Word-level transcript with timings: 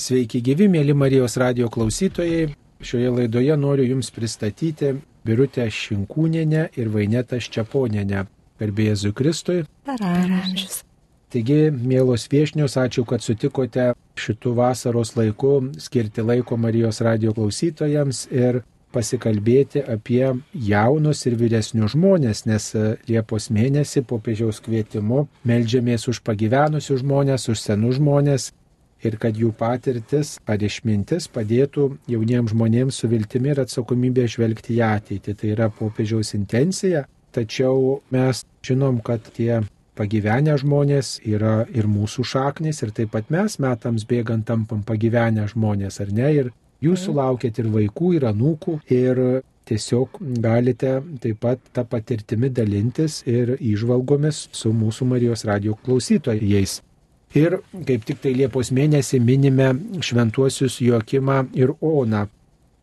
Sveiki 0.00 0.38
gyvi, 0.40 0.64
mėly 0.72 0.94
Marijos 0.96 1.34
radio 1.36 1.66
klausytojai. 1.68 2.54
Šioje 2.80 3.10
laidoje 3.12 3.56
noriu 3.60 3.84
Jums 3.84 4.08
pristatyti 4.16 4.94
Birutę 5.28 5.66
Šinkūnienę 5.68 6.62
ir 6.80 6.88
Vainetą 6.94 7.36
Ščiaponienę. 7.36 8.22
Garbė 8.62 8.86
Jėzui 8.86 9.12
Kristui. 9.18 9.58
Per 9.84 10.00
amžius. 10.00 10.78
Taigi, 11.30 11.68
mielos 11.74 12.24
viešnios, 12.32 12.78
ačiū, 12.80 13.04
kad 13.04 13.20
sutikote 13.20 13.90
šitų 14.16 14.54
vasaros 14.56 15.12
laiku 15.18 15.58
skirti 15.76 16.24
laiko 16.24 16.56
Marijos 16.56 17.02
radio 17.04 17.34
klausytojams 17.36 18.24
ir 18.32 18.62
pasikalbėti 18.96 19.82
apie 19.84 20.24
jaunus 20.54 21.26
ir 21.28 21.36
vyresnius 21.38 21.92
žmonės, 21.92 22.46
nes 22.48 22.70
Liepos 23.04 23.50
mėnesį 23.52 24.06
popiežiaus 24.08 24.64
kvietimu 24.64 25.26
melžiamės 25.44 26.08
už 26.08 26.22
pagyvenusius 26.24 27.04
žmonės, 27.04 27.50
už 27.52 27.68
senus 27.68 28.00
žmonės 28.00 28.48
ir 29.06 29.16
kad 29.20 29.36
jų 29.36 29.52
patirtis 29.56 30.36
ar 30.48 30.62
išmintis 30.62 31.28
padėtų 31.32 31.88
jauniems 32.10 32.54
žmonėms 32.54 33.00
su 33.02 33.10
viltimi 33.10 33.52
ir 33.54 33.62
atsakomybė 33.64 34.26
žvelgti 34.30 34.76
į 34.78 34.84
ateitį. 34.86 35.36
Tai 35.40 35.52
yra 35.54 35.68
popiežiaus 35.74 36.34
intencija, 36.38 37.04
tačiau 37.34 38.00
mes 38.14 38.44
žinom, 38.66 39.00
kad 39.04 39.26
tie 39.36 39.60
pagyvenę 39.98 40.56
žmonės 40.60 41.18
yra 41.28 41.66
ir 41.76 41.88
mūsų 41.90 42.24
šaknis 42.24 42.82
ir 42.84 42.94
taip 42.96 43.12
pat 43.16 43.30
mes 43.32 43.58
metams 43.60 44.06
bėgant 44.08 44.46
tampam 44.48 44.82
pagyvenę 44.86 45.48
žmonės, 45.52 46.00
ar 46.00 46.12
ne? 46.16 46.32
Ir 46.40 46.52
jūs 46.80 47.06
sulaukėt 47.08 47.60
ir 47.60 47.70
vaikų, 47.74 48.14
ir 48.18 48.28
anūkų, 48.30 48.78
ir 48.96 49.24
tiesiog 49.68 50.20
galite 50.42 50.98
taip 51.22 51.40
pat 51.44 51.72
tą 51.76 51.84
patirtimi 51.86 52.50
dalintis 52.50 53.20
ir 53.28 53.56
įžvalgomis 53.58 54.48
su 54.56 54.72
mūsų 54.74 55.10
Marijos 55.12 55.44
radio 55.48 55.76
klausytojais. 55.84 56.80
Ir 57.34 57.60
kaip 57.86 58.02
tik 58.06 58.18
tai 58.24 58.32
Liepos 58.34 58.72
mėnesį 58.74 59.20
minime 59.22 59.68
šventuosius 60.02 60.80
Jokimą 60.82 61.44
ir 61.54 61.70
Oną, 61.78 62.24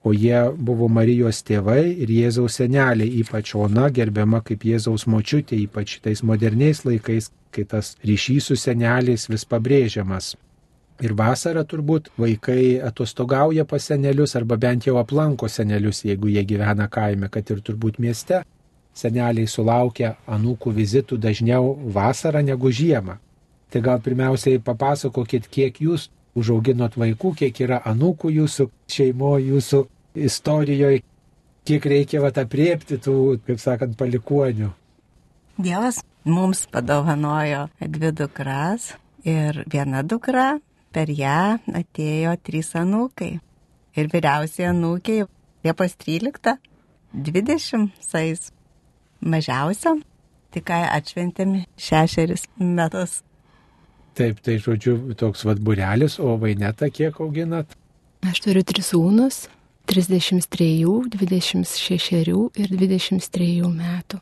o 0.08 0.14
jie 0.16 0.40
buvo 0.56 0.88
Marijos 0.88 1.42
tėvai 1.44 1.84
ir 2.00 2.14
Jėzaus 2.16 2.56
seneliai, 2.62 3.10
ypač 3.20 3.52
Ona 3.60 3.90
gerbiama 3.92 4.40
kaip 4.48 4.64
Jėzaus 4.64 5.04
močiutė, 5.04 5.60
ypač 5.66 5.98
tais 6.00 6.24
moderniais 6.24 6.86
laikais, 6.88 7.28
kai 7.52 7.68
tas 7.68 7.98
ryšys 8.08 8.48
su 8.48 8.56
seneliais 8.56 9.28
vis 9.28 9.44
pabrėžiamas. 9.44 10.38
Ir 11.04 11.12
vasarą 11.14 11.66
turbūt 11.68 12.08
vaikai 12.18 12.80
atostogauja 12.80 13.68
pas 13.68 13.84
senelius 13.84 14.40
arba 14.40 14.56
bent 14.56 14.88
jau 14.88 14.96
aplanko 15.04 15.52
senelius, 15.52 16.06
jeigu 16.08 16.32
jie 16.32 16.48
gyvena 16.48 16.88
kaime, 16.88 17.28
kad 17.28 17.52
ir 17.52 17.60
turbūt 17.60 18.00
mieste. 18.00 18.46
Seneliai 18.96 19.46
sulaukia 19.46 20.16
anūkų 20.26 20.72
vizitų 20.74 21.20
dažniau 21.20 21.76
vasarą 21.94 22.42
negu 22.42 22.72
žiemą. 22.72 23.20
Tai 23.72 23.82
gal 23.84 24.00
pirmiausiai 24.04 24.62
papasakokit, 24.64 25.50
kiek 25.52 25.82
jūs 25.84 26.08
užauginot 26.38 26.96
vaikų, 27.00 27.34
kiek 27.42 27.62
yra 27.66 27.82
anūkų 27.90 28.32
jūsų 28.36 28.70
šeimo, 28.92 29.36
jūsų 29.44 29.82
istorijoje, 30.28 31.02
kiek 31.68 31.88
reikia 31.92 32.22
vat 32.24 32.38
apriepti 32.40 33.00
tų, 33.04 33.18
kaip 33.48 33.60
sakant, 33.60 33.98
palikuonių. 34.00 34.72
Dievas 35.58 36.00
mums 36.24 36.68
padovanojo 36.72 37.66
dvi 37.82 38.14
dukras 38.16 38.94
ir 39.26 39.64
viena 39.68 40.04
dukra, 40.06 40.60
per 40.94 41.10
ją 41.12 41.58
atėjo 41.76 42.38
trys 42.46 42.72
anūkai. 42.78 43.34
Ir 43.98 44.10
vyriausiai 44.14 44.70
anūkiai 44.72 45.26
Liepos 45.66 45.98
13, 45.98 46.54
20 47.14 47.90
sais. 48.00 48.52
Mažiausiam 49.20 50.04
tik 50.54 50.68
ką 50.70 50.84
atšventėme 50.94 51.66
šešeris 51.82 52.46
metus. 52.62 53.24
Taip, 54.18 54.40
tai 54.42 54.56
žodžiu, 54.58 55.14
toks 55.14 55.44
vad 55.46 55.60
burelis, 55.62 56.18
o 56.18 56.38
vainetą 56.42 56.90
kiek 56.90 57.20
auginat? 57.22 57.76
Aš 58.26 58.42
turiu 58.48 58.64
tris 58.66 58.90
sūnus- 58.90 59.44
33, 59.90 61.06
26 61.14 62.50
ir 62.58 62.68
23 62.74 63.70
metų. 63.70 64.20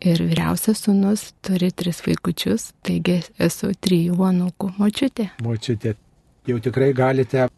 Ir 0.00 0.20
vyriausias 0.28 0.84
sūnus 0.84 1.32
turi 1.44 1.70
tris 1.72 2.02
vaikučius, 2.04 2.72
taigi 2.82 3.22
esu 3.38 3.72
trijų 3.80 4.16
anūkų 4.28 4.76
močiutė. 4.78 5.30
Močiutė. 5.40 5.94
Jau 6.46 6.58
tikrai 6.58 6.92
galite 6.92 7.48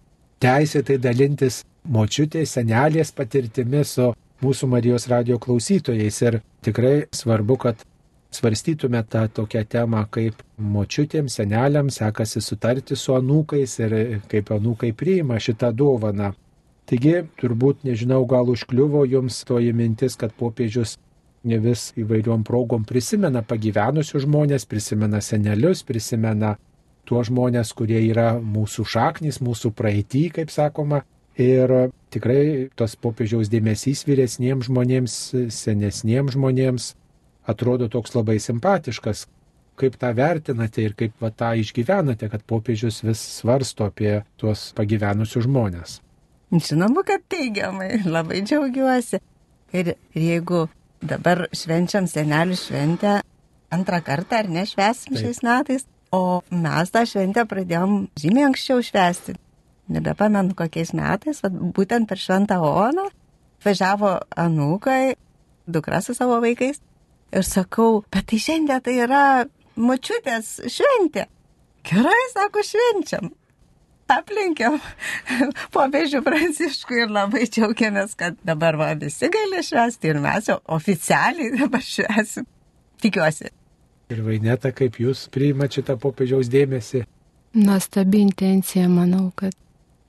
teisėtai 0.43 0.99
dalintis 0.99 1.65
močiutės, 1.87 2.55
senelės 2.57 3.13
patirtimi 3.15 3.85
su 3.85 4.13
mūsų 4.43 4.69
Marijos 4.69 5.09
radio 5.09 5.39
klausytojais. 5.39 6.23
Ir 6.23 6.41
tikrai 6.63 7.07
svarbu, 7.15 7.59
kad 7.59 7.85
svarstytume 8.33 9.03
tą 9.09 9.27
tokią 9.29 9.65
temą, 9.69 10.05
kaip 10.11 10.43
močiutėms, 10.59 11.37
seneliams 11.39 11.99
sekasi 12.01 12.41
sutarti 12.41 12.97
su 12.97 13.15
anūkais 13.17 13.79
ir 13.85 13.97
kaip 14.33 14.53
anūkai 14.57 14.93
priima 14.97 15.39
šitą 15.41 15.73
dovaną. 15.77 16.33
Taigi, 16.89 17.23
turbūt, 17.41 17.85
nežinau, 17.87 18.25
gal 18.29 18.51
užkliuvo 18.53 19.05
jums 19.07 19.45
toji 19.49 19.73
mintis, 19.77 20.17
kad 20.19 20.35
popiežius 20.37 20.97
ne 21.45 21.59
vis 21.63 21.91
įvairiom 21.99 22.43
progom 22.47 22.85
prisimena 22.87 23.43
pagyvenusius 23.47 24.27
žmonės, 24.27 24.67
prisimena 24.69 25.21
senelius, 25.23 25.83
prisimena 25.87 26.57
tuos 27.09 27.29
žmonės, 27.31 27.73
kurie 27.77 28.01
yra 28.09 28.35
mūsų 28.39 28.87
šaknis, 28.95 29.41
mūsų 29.43 29.73
praeitį, 29.79 30.29
kaip 30.39 30.55
sakoma. 30.55 31.03
Ir 31.41 31.71
tikrai 32.13 32.69
tas 32.77 32.93
popiežiaus 33.01 33.49
dėmesys 33.49 34.05
vyresniems 34.05 34.69
žmonėms, 34.69 35.15
senesniems 35.55 36.37
žmonėms 36.37 36.93
atrodo 37.47 37.89
toks 37.89 38.15
labai 38.15 38.39
simpatiškas. 38.41 39.27
Kaip 39.81 39.97
tą 39.97 40.13
vertinate 40.15 40.83
ir 40.85 40.93
kaip 40.95 41.15
va, 41.23 41.31
tą 41.33 41.55
išgyvenate, 41.59 42.29
kad 42.29 42.45
popiežius 42.47 43.01
vis 43.03 43.23
svarsto 43.39 43.87
apie 43.89 44.21
tuos 44.37 44.69
pagyvenusius 44.77 45.47
žmonės? 45.49 45.97
Žinoma, 46.53 47.01
kad 47.09 47.25
teigiamai, 47.33 48.03
labai 48.05 48.43
džiaugiuosi. 48.45 49.23
Ir, 49.73 49.95
ir 50.13 50.27
jeigu 50.27 50.67
dabar 51.01 51.47
švenčiam 51.57 52.05
senelių 52.11 52.59
šventę 52.61 53.23
antrą 53.73 54.03
kartą 54.05 54.43
ar 54.43 54.53
nešvesim 54.53 55.17
šiais 55.17 55.41
metais, 55.47 55.89
o 56.13 56.43
mes 56.53 56.93
tą 56.93 57.07
šventę 57.09 57.47
pradėjom 57.49 57.97
žymiai 58.21 58.51
anksčiau 58.51 58.85
švesti. 58.85 59.39
Nebepamenu 59.93 60.53
kokiais 60.55 60.93
metais, 60.95 61.41
bet 61.41 61.57
būtent 61.75 62.07
per 62.09 62.21
šventą 62.21 62.61
Oną 62.61 63.09
važiavo 63.65 64.19
anūkai, 64.37 65.17
dukra 65.67 66.05
su 66.05 66.13
savo 66.15 66.37
vaikais 66.45 66.83
Ir 67.33 67.47
sakau, 67.49 68.03
bet 68.13 68.29
tai 68.29 68.39
šiandien 68.43 68.83
tai 68.85 68.99
yra 69.07 69.23
močiutės 69.81 70.59
šventė. 70.71 71.29
Gerai, 71.89 72.19
sako, 72.35 72.63
švenčiam. 72.67 73.31
Aplinkiam 74.13 74.77
popiežių 75.75 76.21
pranciškų 76.27 76.99
ir 77.05 77.15
labai 77.15 77.47
džiaugiamės, 77.49 78.13
kad 78.19 78.37
dabar 78.45 78.77
va, 78.77 78.91
visi 78.99 79.31
gali 79.33 79.63
švęsti 79.65 80.11
ir 80.13 80.21
mes 80.23 80.51
jau 80.51 80.59
oficialiai 80.77 81.55
dabar 81.57 81.83
švęsim. 81.87 82.47
Tikiuosi. 83.03 83.49
Ir 84.13 84.21
vaineta, 84.27 84.75
kaip 84.77 84.99
jūs 85.01 85.25
priimate 85.33 85.81
šitą 85.81 85.97
popiežiaus 86.03 86.51
dėmesį? 86.53 87.07
Nuostabi 87.57 88.21
intencija, 88.21 88.85
manau, 88.93 89.31
kad 89.37 89.57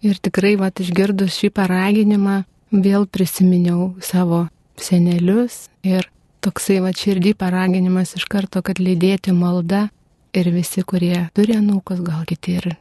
ir 0.04 0.20
tikrai, 0.20 0.58
va, 0.60 0.68
išgirdus 0.68 1.38
šį 1.40 1.54
paraginimą, 1.56 2.42
vėl 2.74 3.08
prisiminiau 3.08 3.94
savo 4.04 4.48
senelius 4.76 5.68
ir 5.88 6.10
toksai 6.44 6.80
va 6.84 6.92
širdį 6.96 7.34
paraginimas 7.40 8.16
iš 8.18 8.26
karto, 8.32 8.62
kad 8.66 8.82
lydėti 8.82 9.34
malda 9.36 9.88
ir 10.36 10.50
visi, 10.54 10.84
kurie 10.84 11.28
turi 11.36 11.56
anūkus, 11.58 12.02
gal 12.04 12.26
kiti 12.30 12.58
ir 12.60 12.74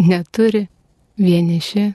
neturi, 0.00 0.66
vieniši. 1.20 1.90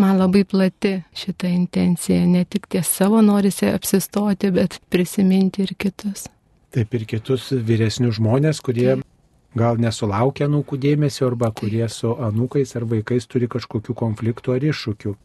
Man 0.00 0.16
labai 0.16 0.46
plati 0.48 0.94
šita 1.16 1.50
intencija, 1.50 2.24
ne 2.26 2.44
tik 2.48 2.68
ties 2.72 2.88
savo 2.88 3.20
norisi 3.24 3.68
apsistoti, 3.68 4.52
bet 4.54 4.78
prisiminti 4.88 5.66
ir 5.66 5.74
kitus. 5.76 6.28
Taip 6.70 6.94
ir 6.96 7.04
kitus 7.10 7.50
vyresnius 7.52 8.16
žmonės, 8.20 8.62
kurie 8.64 8.94
Taip. 8.94 9.04
gal 9.58 9.80
nesulaukia 9.82 10.46
anūkų 10.46 10.78
dėmesio 10.80 11.26
arba 11.28 11.50
kurie 11.52 11.84
su 11.90 12.14
anūkais 12.14 12.76
ar 12.78 12.86
vaikais 12.88 13.26
turi 13.28 13.50
kažkokių 13.50 13.98
konfliktų 13.98 14.54
ar 14.56 14.68
iššūkių. 14.70 15.16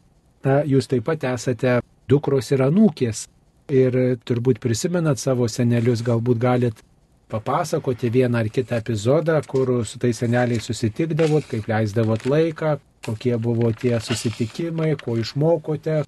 Na, 0.46 0.60
jūs 0.66 0.90
taip 0.90 1.06
pat 1.06 1.24
esate 1.30 1.78
dukros 2.10 2.50
ir 2.52 2.66
anūkės 2.66 3.24
ir 3.72 4.18
turbūt 4.26 4.60
prisimenat 4.62 5.18
savo 5.18 5.48
senelius, 5.48 6.04
galbūt 6.06 6.38
galit 6.38 6.82
papasakoti 7.30 8.10
vieną 8.10 8.38
ar 8.38 8.50
kitą 8.50 8.76
epizodą, 8.78 9.40
kur 9.46 9.84
su 9.86 9.98
tais 9.98 10.18
seneliais 10.18 10.66
susitikdavot, 10.66 11.46
kaip 11.50 11.66
leisdavot 11.68 12.26
laiką, 12.26 12.76
kokie 13.06 13.34
buvo 13.38 13.72
tie 13.72 13.98
susitikimai, 14.00 14.94
ko 15.00 15.16
išmokote, 15.18 16.04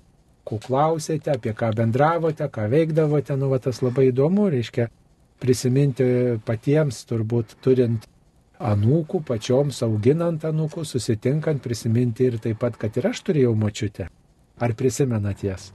ko 0.46 0.58
klausėte, 0.62 1.34
apie 1.34 1.54
ką 1.54 1.72
bendravote, 1.76 2.46
ką 2.46 2.68
veikdavote, 2.70 3.36
nu 3.36 3.50
va 3.50 3.58
tas 3.62 3.82
labai 3.82 4.08
įdomu, 4.12 4.48
reiškia 4.54 4.88
prisiminti 5.42 6.38
patiems, 6.46 7.02
turbūt 7.10 7.58
turint 7.62 8.06
anūkų, 8.58 9.22
pačioms 9.26 9.82
auginant 9.86 10.46
anūkų, 10.48 10.86
susitinkant, 10.86 11.62
prisiminti 11.62 12.30
ir 12.30 12.38
taip 12.42 12.58
pat, 12.62 12.78
kad 12.78 12.96
ir 12.98 13.10
aš 13.12 13.22
turėjau 13.26 13.54
močiutę. 13.58 14.08
Ar 14.58 14.74
prisimenat 14.74 15.44
jas? 15.46 15.72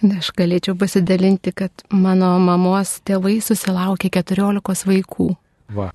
Aš 0.00 0.30
galėčiau 0.32 0.78
pasidalinti, 0.80 1.52
kad 1.52 1.84
mano 1.92 2.32
mamos 2.40 2.98
tėvai 3.04 3.36
susilaukė 3.44 4.08
14 4.16 4.86
vaikų. 4.88 5.28
Va. 5.76 5.90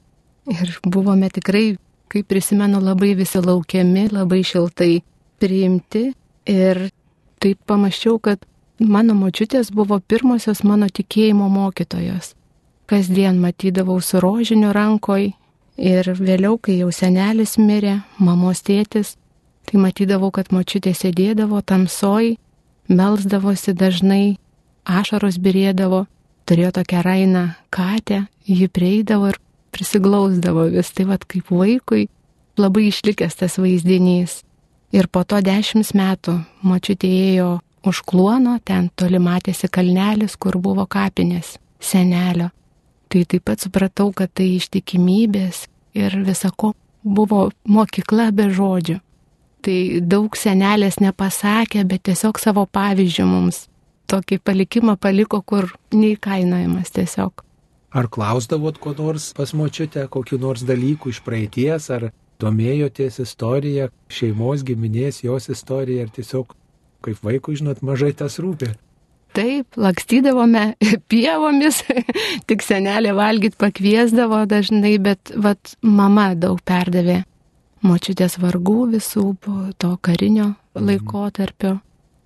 Ir 0.45 0.75
buvome 0.85 1.31
tikrai 1.33 1.71
kaip 2.13 2.27
prisimenu, 2.29 2.79
labai 2.79 3.15
visi 3.17 3.41
laukiami, 3.41 4.09
labai 4.13 4.43
šiltai 4.45 5.01
priimti. 5.41 6.11
Ir 6.45 6.89
taip 7.41 7.59
pamačiau, 7.65 8.19
kad 8.21 8.45
mano 8.79 9.15
močiutės 9.17 9.71
buvo 9.73 9.99
pirmosios 9.99 10.61
mano 10.63 10.87
tikėjimo 10.87 11.49
mokytojos. 11.49 12.35
Kasdien 12.85 13.41
matydavau 13.41 13.97
su 14.01 14.21
rožiniu 14.21 14.69
rankoj 14.75 15.31
ir 15.81 16.11
vėliau, 16.19 16.59
kai 16.61 16.77
jau 16.83 16.91
senelis 16.93 17.57
mirė, 17.57 17.97
mamos 18.21 18.61
tėtis, 18.61 19.15
tai 19.65 19.81
matydavau, 19.81 20.29
kad 20.31 20.53
močiutė 20.53 20.93
sėdėdavo 20.93 21.63
tamsoj, 21.65 22.35
melzdavosi 22.89 23.73
dažnai, 23.73 24.37
ašaros 24.85 25.39
birėdavo, 25.41 26.05
turėjo 26.45 26.71
tokią 26.79 27.01
rainą 27.05 27.45
katę, 27.73 28.25
ji 28.45 28.67
prieidavo 28.69 29.31
ir 29.33 29.39
prisiglausdavo 29.75 30.69
vis, 30.71 30.91
tai 30.95 31.07
vad 31.09 31.25
kaip 31.27 31.49
vaikui 31.51 32.07
labai 32.57 32.89
išlikęs 32.89 33.35
tas 33.41 33.57
vaizdinys. 33.59 34.43
Ir 34.95 35.09
po 35.11 35.25
to 35.27 35.41
dešimt 35.43 35.91
metų 35.97 36.37
močiutė 36.63 37.09
ėjo 37.33 37.49
už 37.85 38.01
kluono, 38.07 38.57
ten 38.63 38.89
toli 38.95 39.19
matėsi 39.19 39.67
kalnelis, 39.67 40.37
kur 40.39 40.57
buvo 40.61 40.85
kapinės 40.87 41.57
senelio. 41.79 42.49
Tai 43.09 43.21
taip 43.29 43.43
pat 43.45 43.61
supratau, 43.61 44.11
kad 44.15 44.31
tai 44.33 44.55
ištikimybės 44.55 45.65
ir 45.97 46.15
visako 46.25 46.73
buvo 47.03 47.49
mokykla 47.69 48.31
be 48.33 48.49
žodžių. 48.49 48.97
Tai 49.65 49.77
daug 50.05 50.35
senelės 50.37 50.99
nepasakė, 51.01 51.81
bet 51.89 52.03
tiesiog 52.05 52.37
savo 52.37 52.67
pavyzdžių 52.69 53.25
mums 53.25 53.63
tokį 54.11 54.37
palikimą 54.45 54.93
paliko, 55.01 55.39
kur 55.41 55.71
neįkainojamas 55.89 56.93
tiesiog. 56.93 57.41
Ar 57.95 58.09
klausdavot 58.11 58.77
ko 58.77 58.93
nors 58.97 59.31
pas 59.33 59.55
močiutę, 59.57 60.05
kokiu 60.11 60.37
nors 60.37 60.61
dalyku 60.67 61.09
iš 61.09 61.23
praeities, 61.25 61.89
ar 61.89 62.09
domėjotės 62.43 63.21
istoriją, 63.23 63.89
šeimos, 64.11 64.65
giminės, 64.67 65.23
jos 65.25 65.49
istoriją, 65.49 66.05
ar 66.05 66.13
tiesiog 66.13 66.53
kaip 67.05 67.21
vaikų, 67.25 67.59
žinot, 67.61 67.81
mažai 67.85 68.11
tas 68.17 68.37
rūpi? 68.43 68.73
Taip, 69.35 69.79
lakstydavome 69.79 70.75
pievomis, 71.11 71.81
tik 72.49 72.61
senelė 72.65 73.15
valgyt 73.17 73.57
pakviesdavo 73.57 74.43
dažnai, 74.51 74.97
bet 74.99 75.33
vat, 75.35 75.73
mama 75.81 76.33
daug 76.37 76.61
perdavė 76.67 77.23
močiutės 77.85 78.39
vargų 78.41 78.79
visų 78.95 79.25
to 79.77 79.95
karinio 80.01 80.51
mhm. 80.53 80.85
laikotarpio. 80.89 81.77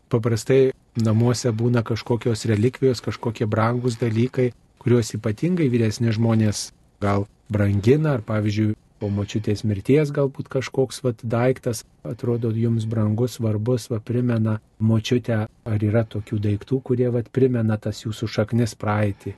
Paprastai 0.10 0.72
namuose 0.98 1.52
būna 1.54 1.84
kažkokios 1.86 2.48
relikvijos, 2.50 3.04
kažkokie 3.06 3.46
brangus 3.46 4.00
dalykai, 4.02 4.52
kuriuos 4.82 5.14
ypatingai 5.20 5.70
vyresni 5.70 6.14
žmonės 6.16 6.70
gal 7.04 7.28
brangina, 7.52 8.16
ar 8.18 8.24
pavyzdžiui, 8.26 8.76
po 9.00 9.08
močiutės 9.14 9.64
mirties 9.64 10.12
galbūt 10.12 10.50
kažkoks 10.52 11.04
vat, 11.06 11.22
daiktas 11.24 11.86
atrodo 12.04 12.52
jums 12.52 12.84
brangus, 12.90 13.38
svarbus, 13.38 13.88
va, 13.92 14.02
primena 14.04 14.58
močiutę, 14.80 15.46
ar 15.48 15.86
yra 15.86 16.04
tokių 16.04 16.40
daiktų, 16.44 16.82
kurie 16.84 17.08
vat, 17.14 17.30
primena 17.32 17.80
tas 17.80 18.04
jūsų 18.04 18.28
šaknis 18.28 18.76
praeitį. 18.80 19.38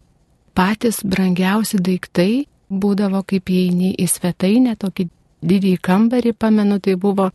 Patys 0.57 1.03
brangiausi 1.07 1.79
daiktai 1.79 2.45
būdavo 2.71 3.21
kaip 3.27 3.51
įeini 3.53 3.93
į 4.01 4.07
svetainę, 4.09 4.75
tokį 4.79 5.07
didįjį 5.41 5.77
kambarį, 5.81 6.33
pamenu, 6.33 6.79
tai 6.79 6.95
buvo 6.95 7.31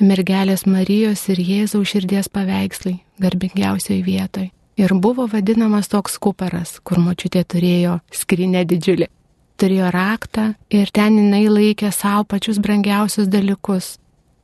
mergelės 0.00 0.66
Marijos 0.68 1.24
ir 1.32 1.40
Jėzaus 1.40 1.88
širdies 1.92 2.28
paveikslai 2.28 2.98
garbingiausioje 3.22 4.02
vietoje. 4.04 4.50
Ir 4.76 4.92
buvo 4.92 5.24
vadinamas 5.32 5.88
toks 5.88 6.18
kuparas, 6.20 6.76
kur 6.84 7.00
močiutė 7.00 7.46
turėjo 7.48 8.00
skrinę 8.12 8.66
didžiulį. 8.68 9.08
Turėjo 9.56 9.88
raktą 9.88 10.50
ir 10.68 10.90
ten 10.92 11.16
jinai 11.16 11.46
laikė 11.48 11.88
savo 11.96 12.26
pačius 12.28 12.60
brangiausius 12.60 13.30
dalykus. 13.32 13.94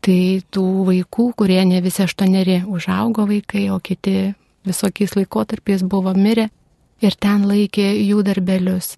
Tai 0.03 0.41
tų 0.51 0.65
vaikų, 0.89 1.27
kurie 1.37 1.61
ne 1.69 1.83
visi 1.85 2.03
aštuoneri 2.07 2.63
užaugo 2.65 3.27
vaikai, 3.29 3.69
o 3.71 3.77
kiti 3.79 4.33
visokiais 4.65 5.13
laikotarpiais 5.19 5.85
buvo 5.85 6.15
mirę 6.17 6.49
ir 7.05 7.15
ten 7.21 7.45
laikė 7.47 7.93
jų 8.01 8.25
darbelius. 8.25 8.97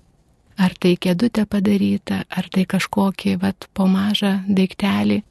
Ar 0.54 0.74
tai 0.78 0.94
kėdutė 1.00 1.46
padaryta, 1.50 2.22
ar 2.30 2.48
tai 2.52 2.62
kažkokį, 2.70 3.38
vat, 3.42 3.66
po 3.74 3.88
mažą 3.90 4.36
daiktelį. 4.46 5.22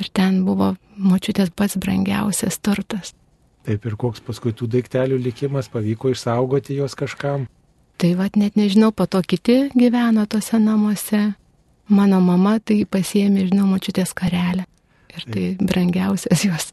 Ir 0.00 0.08
ten 0.16 0.38
buvo 0.46 0.72
močiutės 0.96 1.52
pats 1.52 1.76
brangiausias 1.76 2.56
turtas. 2.64 3.12
Taip 3.66 3.84
ir 3.86 3.96
koks 4.00 4.22
paskui 4.24 4.54
tų 4.56 4.70
daiktelių 4.72 5.18
likimas, 5.22 5.68
pavyko 5.70 6.10
išsaugoti 6.14 6.78
juos 6.80 6.96
kažkam. 6.98 7.44
Tai 8.00 8.14
vad 8.18 8.38
net 8.40 8.56
nežinau, 8.56 8.90
po 8.90 9.06
to 9.06 9.20
kiti 9.22 9.68
gyveno 9.76 10.24
tose 10.26 10.58
namuose. 10.58 11.34
Mano 11.92 12.22
mama 12.24 12.56
tai 12.58 12.82
pasiemė, 12.88 13.50
žinau, 13.50 13.68
močiutės 13.68 14.14
karelę. 14.16 14.64
Ir 15.12 15.28
tai 15.28 15.44
brangiausias 15.60 16.46
jos 16.48 16.70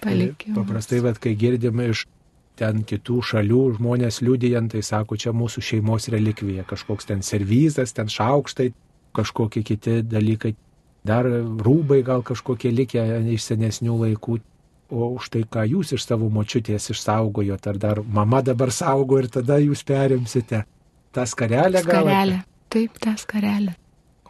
palikimas. 0.00 0.54
Paprastai, 0.56 1.02
vad, 1.02 1.18
kai 1.18 1.34
girdime 1.34 1.90
iš 1.90 2.06
ten 2.60 2.84
kitų 2.86 3.22
šalių 3.30 3.62
žmonės 3.78 4.20
liūdėjant, 4.24 4.74
tai 4.74 4.84
sako, 4.84 5.16
čia 5.16 5.32
mūsų 5.36 5.64
šeimos 5.64 6.10
relikvija, 6.12 6.66
kažkoks 6.68 7.08
ten 7.08 7.24
servizas, 7.26 7.94
ten 7.96 8.12
šaukštai, 8.12 8.70
kažkokie 9.16 9.64
kiti 9.66 10.00
dalykai, 10.06 10.54
dar 11.08 11.26
rūbai 11.26 12.02
gal 12.06 12.22
kažkokie 12.26 12.72
likę 12.74 13.06
iš 13.32 13.48
senesnių 13.50 13.96
laikų 14.04 14.40
o 14.90 15.14
už 15.14 15.30
tai, 15.30 15.42
ką 15.46 15.64
jūs 15.70 15.94
iš 15.94 16.04
savo 16.04 16.28
močiutės 16.32 16.90
išsaugojot, 16.92 17.66
ar 17.70 17.78
dar 17.78 18.02
mama 18.02 18.42
dabar 18.42 18.72
saugo 18.74 19.20
ir 19.22 19.30
tada 19.30 19.60
jūs 19.62 19.84
perimsite. 19.86 20.64
Ta 21.14 21.26
skarelė 21.26 21.82
gal? 21.86 22.02
Skarelė, 22.04 22.38
taip, 22.70 22.98
ta 23.02 23.14
skarelė. 23.18 23.74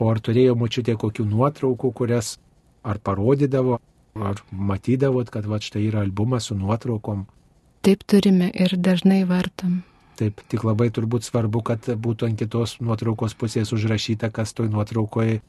O 0.01 0.09
ar 0.09 0.21
turėjo 0.21 0.57
močiutė 0.57 0.97
kokių 1.01 1.27
nuotraukų, 1.29 1.93
kurias 1.97 2.39
ar 2.85 3.01
parodydavo, 3.05 3.81
ar 4.17 4.41
matydavot, 4.53 5.29
kad 5.33 5.49
va 5.49 5.61
štai 5.61 5.87
yra 5.89 6.05
albumas 6.05 6.49
su 6.49 6.57
nuotraukom? 6.57 7.27
Taip 7.87 8.03
turime 8.05 8.51
ir 8.53 8.77
dažnai 8.77 9.23
vartam. 9.29 9.81
Taip, 10.21 10.43
tik 10.53 10.67
labai 10.69 10.91
turbūt 10.93 11.25
svarbu, 11.25 11.63
kad 11.65 11.87
būtų 11.97 12.29
ant 12.29 12.43
kitos 12.43 12.77
nuotraukos 12.85 13.33
pusės 13.41 13.73
užrašyta, 13.73 14.29
kas 14.35 14.53
toj 14.53 14.69
nuotraukoje 14.69 15.41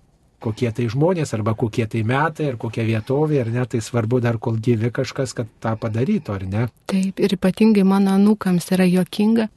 kokie 0.41 0.71
tai 0.73 0.87
žmonės, 0.91 1.33
arba 1.37 1.53
kokie 1.57 1.85
tai 1.89 2.01
metai, 2.07 2.51
ar 2.51 2.57
kokia 2.61 2.85
vietovė, 2.87 3.41
ar 3.43 3.51
ne, 3.53 3.65
tai 3.69 3.81
svarbu 3.83 4.21
dar 4.23 4.39
kol 4.41 4.57
gyvi 4.57 4.91
kažkas, 4.93 5.35
kad 5.37 5.49
tą 5.63 5.75
padarytų, 5.79 6.37
ar 6.37 6.45
ne? 6.49 6.67
Taip, 6.91 7.21
ir 7.21 7.35
ypatingai 7.37 7.85
mano 7.87 8.15
anūkams 8.17 8.71
yra 8.75 8.87
jokinga, 8.89 9.47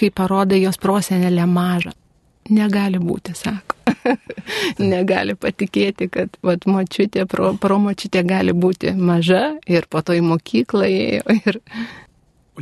kai 0.00 0.10
parodai 0.10 0.64
jos 0.64 0.80
prosenelę 0.82 1.46
mažą. 1.50 1.94
Negali 2.52 2.98
būti, 3.00 3.32
sako. 3.38 3.78
Negali 4.92 5.32
patikėti, 5.40 6.10
kad 6.12 6.34
vat, 6.44 6.66
močiutė, 6.68 7.24
pro, 7.30 7.54
pro 7.60 7.78
močiutė 7.80 8.20
gali 8.26 8.52
būti 8.52 8.92
maža 8.98 9.54
ir 9.70 9.86
po 9.88 10.02
to 10.04 10.18
į 10.18 10.24
mokyklą 10.26 10.90
ėjo. 10.90 11.38
Ir... 11.38 11.60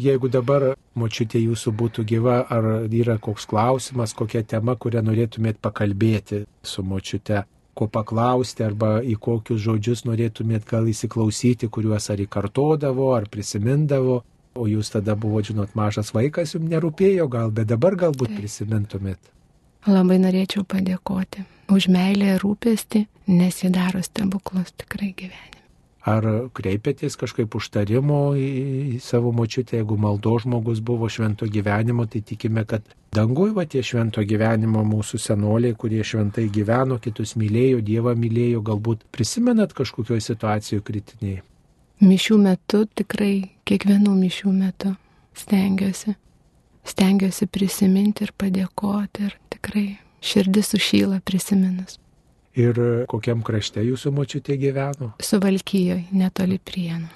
Jeigu 0.00 0.30
dabar 0.32 0.72
močiutė 0.96 1.42
jūsų 1.42 1.72
būtų 1.76 2.04
gyva, 2.08 2.38
ar 2.48 2.88
yra 2.88 3.18
koks 3.20 3.44
klausimas, 3.50 4.14
kokia 4.16 4.40
tema, 4.42 4.72
kurią 4.76 5.02
norėtumėt 5.04 5.58
pakalbėti 5.60 6.46
su 6.64 6.82
močiute, 6.82 7.42
ko 7.76 7.88
paklausti 7.92 8.64
arba 8.64 9.00
į 9.04 9.18
kokius 9.20 9.60
žodžius 9.60 10.04
norėtumėt 10.08 10.64
gal 10.68 10.88
įsiklausyti, 10.88 11.68
kuriuos 11.68 12.08
ar 12.12 12.24
įkartodavo, 12.24 13.12
ar 13.16 13.28
prisimindavo, 13.32 14.22
o 14.56 14.66
jūs 14.68 14.92
tada 14.96 15.16
buvo, 15.16 15.44
žinot, 15.44 15.76
mažas 15.76 16.12
vaikas, 16.16 16.56
jums 16.56 16.72
nerūpėjo 16.72 17.28
gal, 17.32 17.52
bet 17.52 17.68
dabar 17.72 17.96
galbūt 17.96 18.32
prisimintumėt. 18.36 19.20
Labai 19.88 20.20
norėčiau 20.22 20.64
padėkoti 20.68 21.44
už 21.72 21.88
meilę 21.92 22.36
ir 22.36 22.44
rūpestį, 22.44 23.06
nes 23.32 23.64
jį 23.64 23.72
daro 23.74 24.00
stebuklus 24.04 24.72
tikrai 24.78 25.12
gyvenime. 25.16 25.61
Ar 26.02 26.24
kreipėtės 26.50 27.14
kažkaip 27.14 27.54
užtarimo 27.54 28.32
į, 28.34 28.98
savo 28.98 29.30
močiutę, 29.30 29.76
jeigu 29.78 29.94
maldo 29.94 30.34
žmogus 30.42 30.80
buvo 30.82 31.06
švento 31.06 31.46
gyvenimo, 31.46 32.08
tai 32.10 32.24
tikime, 32.26 32.64
kad 32.66 32.82
dangui 33.14 33.52
va 33.54 33.68
tie 33.70 33.84
švento 33.86 34.24
gyvenimo 34.26 34.82
mūsų 34.82 35.20
senoliai, 35.22 35.76
kurie 35.78 36.02
šventai 36.02 36.48
gyveno, 36.50 36.98
kitus 36.98 37.36
mylėjo, 37.38 37.84
Dievą 37.86 38.16
mylėjo, 38.18 38.64
galbūt 38.66 39.06
prisimenat 39.14 39.76
kažkokioje 39.78 40.26
situacijoje 40.26 40.82
kritiniai. 40.90 41.38
Mišių 42.02 42.40
metu 42.42 42.82
tikrai, 42.98 43.36
kiekvienų 43.62 44.18
mišių 44.24 44.58
metu 44.58 44.96
stengiuosi. 45.38 46.16
Stengiuosi 46.82 47.46
prisiminti 47.46 48.26
ir 48.26 48.34
padėkoti 48.34 49.28
ir 49.28 49.38
tikrai 49.54 49.86
širdis 50.18 50.74
sušyla 50.74 51.22
prisiminus. 51.22 52.01
Ir 52.58 52.76
kokiam 53.08 53.40
krašte 53.40 53.80
jūsų 53.80 54.10
močiutė 54.12 54.58
gyveno? 54.60 55.14
Suvalkyjoje, 55.24 56.10
netoli 56.12 56.58
prienų. 56.60 57.08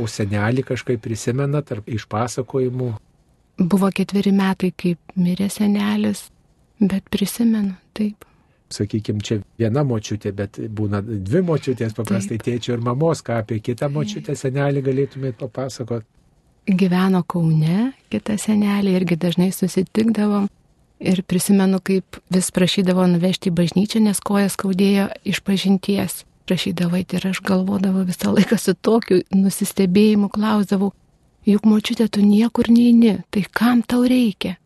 O 0.00 0.06
senelį 0.08 0.64
kažkaip 0.70 1.02
prisimena 1.04 1.60
tarp 1.66 1.88
išpasakojimų? 1.90 2.88
Buvo 3.58 3.90
ketveri 3.92 4.32
metai, 4.32 4.70
kaip 4.72 5.18
mirė 5.18 5.50
senelis, 5.52 6.28
bet 6.80 7.08
prisimenu, 7.12 7.74
taip. 7.92 8.24
Sakykime, 8.72 9.20
čia 9.24 9.40
viena 9.58 9.82
močiutė, 9.84 10.32
bet 10.36 10.60
būna 10.60 11.00
dvi 11.02 11.40
močiutės, 11.44 11.96
paprastai 11.96 12.36
taip. 12.36 12.46
tėčio 12.48 12.76
ir 12.76 12.84
mamos, 12.84 13.24
ką 13.24 13.40
apie 13.42 13.58
kitą 13.64 13.88
močiutę 13.92 14.36
senelį 14.36 14.84
galėtumėt 14.84 15.40
papasakoti. 15.40 16.06
Gyveno 16.68 17.22
Kaune, 17.24 17.92
kita 18.12 18.36
senelė 18.36 18.92
irgi 19.00 19.16
dažnai 19.16 19.48
susitikdavom 19.56 20.48
Ir 20.98 21.22
prisimenu, 21.22 21.78
kaip 21.78 22.18
vis 22.34 22.50
prašydavo 22.50 23.06
nuvežti 23.06 23.52
į 23.52 23.54
bažnyčią, 23.54 24.00
nes 24.02 24.18
kojas 24.18 24.56
skaudėjo 24.58 25.06
iš 25.28 25.40
pažinties. 25.46 26.24
Prašydavai 26.48 27.04
ir 27.12 27.26
aš 27.28 27.42
galvodavau 27.44 28.06
visą 28.08 28.32
laiką 28.32 28.56
su 28.58 28.74
tokiu 28.74 29.20
nusistebėjimu, 29.36 30.30
klausdavau, 30.32 30.94
juk 31.46 31.68
močiutė 31.68 32.08
tu 32.08 32.24
niekur 32.24 32.70
neini, 32.72 33.18
tai 33.30 33.44
kam 33.52 33.82
tau 33.82 34.02
reikia? 34.08 34.56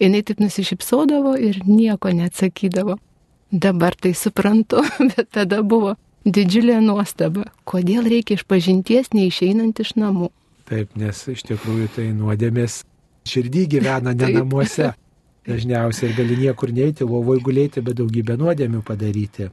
Jis 0.00 0.24
taip 0.24 0.40
nusišypsodavo 0.40 1.36
ir 1.36 1.60
nieko 1.66 2.10
neatsakydavo. 2.14 2.98
Dabar 3.50 3.94
tai 3.94 4.14
suprantu, 4.14 4.82
bet 5.14 5.30
tada 5.34 5.62
buvo 5.62 5.94
didžiulė 6.26 6.80
nuostaba, 6.84 7.46
kodėl 7.68 8.08
reikia 8.08 8.36
iš 8.38 8.44
pažinties 8.48 9.12
neišeinant 9.14 9.78
iš 9.80 9.94
namų. 9.98 10.30
Taip, 10.68 10.92
nes 11.00 11.22
iš 11.32 11.46
tikrųjų 11.48 11.88
tai 11.94 12.10
nuodėmės 12.12 12.82
širdį 13.28 13.66
gyvena 13.76 14.14
ne 14.16 14.32
namuose. 14.40 14.92
Dažniausiai 15.48 16.10
ir 16.10 16.16
gali 16.18 16.36
niekur 16.36 16.72
neiti, 16.76 17.06
lovoje 17.08 17.40
gulėti, 17.46 17.82
bet 17.84 17.96
daugybę 17.96 18.36
nuodėmių 18.36 18.82
padaryti. 18.84 19.48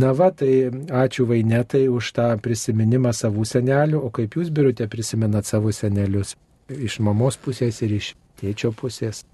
Na 0.00 0.12
va, 0.16 0.30
tai 0.30 0.70
ačiū 0.70 1.26
Vainetai 1.26 1.84
už 1.90 2.12
tą 2.16 2.28
prisiminimą 2.42 3.12
savų 3.14 3.44
senelių, 3.46 4.00
o 4.06 4.10
kaip 4.14 4.36
jūs 4.38 4.50
birute 4.54 4.86
prisimenat 4.90 5.46
savo 5.46 5.72
senelius? 5.74 6.36
Iš 6.70 7.00
mamos 7.06 7.38
pusės 7.42 7.82
ir 7.82 7.96
iš 7.98 8.14
tėčio 8.40 8.70
pusės. 8.74 9.24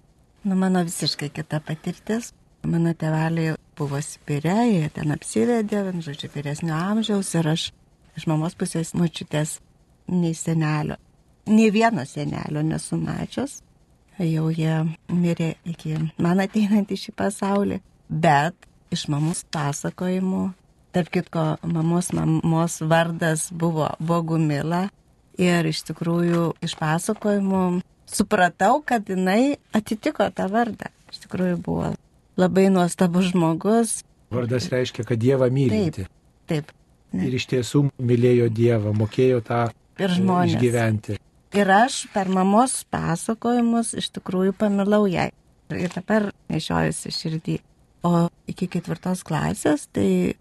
Nu, 0.44 0.56
mano 0.56 0.82
visiškai 0.86 1.28
kita 1.34 1.60
patirtis. 1.64 2.32
Mano 2.66 2.92
tėveliai 2.98 3.54
buvo 3.78 4.00
Sibire, 4.02 4.56
jie 4.66 4.88
ten 4.94 5.12
apsivedė, 5.14 5.84
žodžiu, 6.02 6.30
vyresnio 6.34 6.74
amžiaus 6.74 7.34
ir 7.38 7.48
aš 7.52 7.68
iš 8.18 8.26
mamos 8.26 8.56
pusės 8.58 8.94
mačiutės 8.96 9.60
nei 10.10 10.34
senelio. 10.34 10.96
Nei 11.46 11.70
vieno 11.70 12.02
senelio 12.08 12.64
nesu 12.66 12.98
mačius. 12.98 13.60
Jau 14.16 14.46
jie 14.48 14.76
mirė 15.12 15.54
iki 15.68 15.96
man 16.22 16.40
ateinant 16.40 16.88
į 16.88 16.96
šį 17.02 17.12
pasaulį. 17.18 17.80
Bet 18.08 18.54
iš 18.94 19.06
mamos 19.12 19.42
pasakojimų, 19.52 20.44
tarp 20.96 21.10
kitko, 21.12 21.44
mamos 21.66 22.12
mamos 22.16 22.78
vardas 22.80 23.50
buvo 23.52 23.90
Bogumila. 24.00 24.86
Ir 25.36 25.68
iš 25.68 25.82
tikrųjų 25.90 26.54
iš 26.64 26.78
pasakojimų 26.80 27.82
supratau, 28.08 28.80
kad 28.80 29.04
jinai 29.10 29.58
atitiko 29.76 30.30
tą 30.32 30.48
vardą. 30.48 30.88
Iš 31.12 31.26
tikrųjų 31.26 31.58
buvo 31.60 31.92
labai 32.40 32.70
nuostabus 32.72 33.32
žmogus. 33.34 33.98
Vardas 34.32 34.70
reiškia, 34.72 35.04
kad 35.04 35.20
Dievą 35.20 35.50
mylinti. 35.52 36.06
Taip. 36.48 36.72
taip. 36.72 36.72
Ne. 37.12 37.28
Ir 37.28 37.36
iš 37.38 37.46
tiesų 37.52 37.84
mylėjo 38.00 38.48
Dievą, 38.52 38.96
mokėjo 38.96 39.42
tą 39.44 39.66
ir 40.00 40.16
žmonės. 40.16 40.56
išgyventi. 40.56 41.20
Ir 41.54 41.70
aš 41.70 42.06
per 42.14 42.28
mamos 42.32 42.80
pasakojimus 42.90 43.94
iš 44.00 44.10
tikrųjų 44.18 44.56
pamilau 44.58 45.06
ją. 45.10 45.28
Ir 45.74 45.92
dabar 45.94 46.30
nešiojusi 46.50 47.12
širdį. 47.14 47.56
O 48.06 48.28
iki 48.50 48.68
ketvirtos 48.70 49.22
klasės 49.26 49.86
tai 49.94 50.36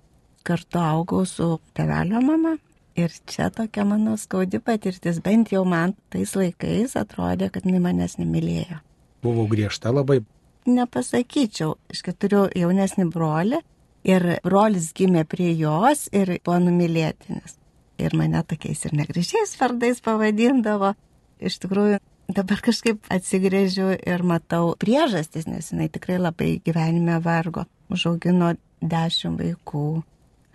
kartu 0.46 0.82
augau 0.82 1.26
su 1.30 1.56
tevelio 1.78 2.22
mama. 2.22 2.56
Ir 2.96 3.12
čia 3.28 3.50
tokia 3.52 3.84
mano 3.84 4.14
skaudi 4.18 4.62
patirtis, 4.64 5.20
bent 5.20 5.52
jau 5.52 5.66
man 5.68 5.98
tais 6.14 6.32
laikais 6.38 6.96
atrodė, 6.96 7.50
kad 7.52 7.66
jinai 7.68 7.82
manęs 7.84 8.16
nemylėjo. 8.22 8.80
Buvo 9.26 9.44
griežta 9.52 9.92
labai, 9.92 10.22
nepasakyčiau. 10.70 11.76
Iš 11.92 12.06
keturių 12.06 12.46
jaunesnį 12.56 13.10
brolį 13.12 13.60
ir 14.08 14.28
brolis 14.46 14.94
gimė 14.96 15.26
prie 15.28 15.52
jos 15.58 16.08
ir 16.14 16.38
buvo 16.46 16.62
numylėtinis. 16.70 17.58
Ir 18.02 18.16
mane 18.18 18.42
tokiais 18.44 18.84
ir 18.86 18.96
negražiais 18.98 19.56
vardais 19.60 20.02
pavadindavo. 20.04 20.94
Iš 21.40 21.60
tikrųjų, 21.64 22.00
dabar 22.36 22.62
kažkaip 22.64 23.08
atsigrėžiu 23.12 23.94
ir 23.96 24.24
matau 24.28 24.74
priežastis, 24.80 25.48
nes 25.48 25.72
jinai 25.72 25.88
tikrai 25.92 26.18
labai 26.20 26.58
gyvenime 26.66 27.20
vargo. 27.24 27.66
Užaugino 27.92 28.56
dešimt 28.82 29.42
vaikų. 29.42 29.88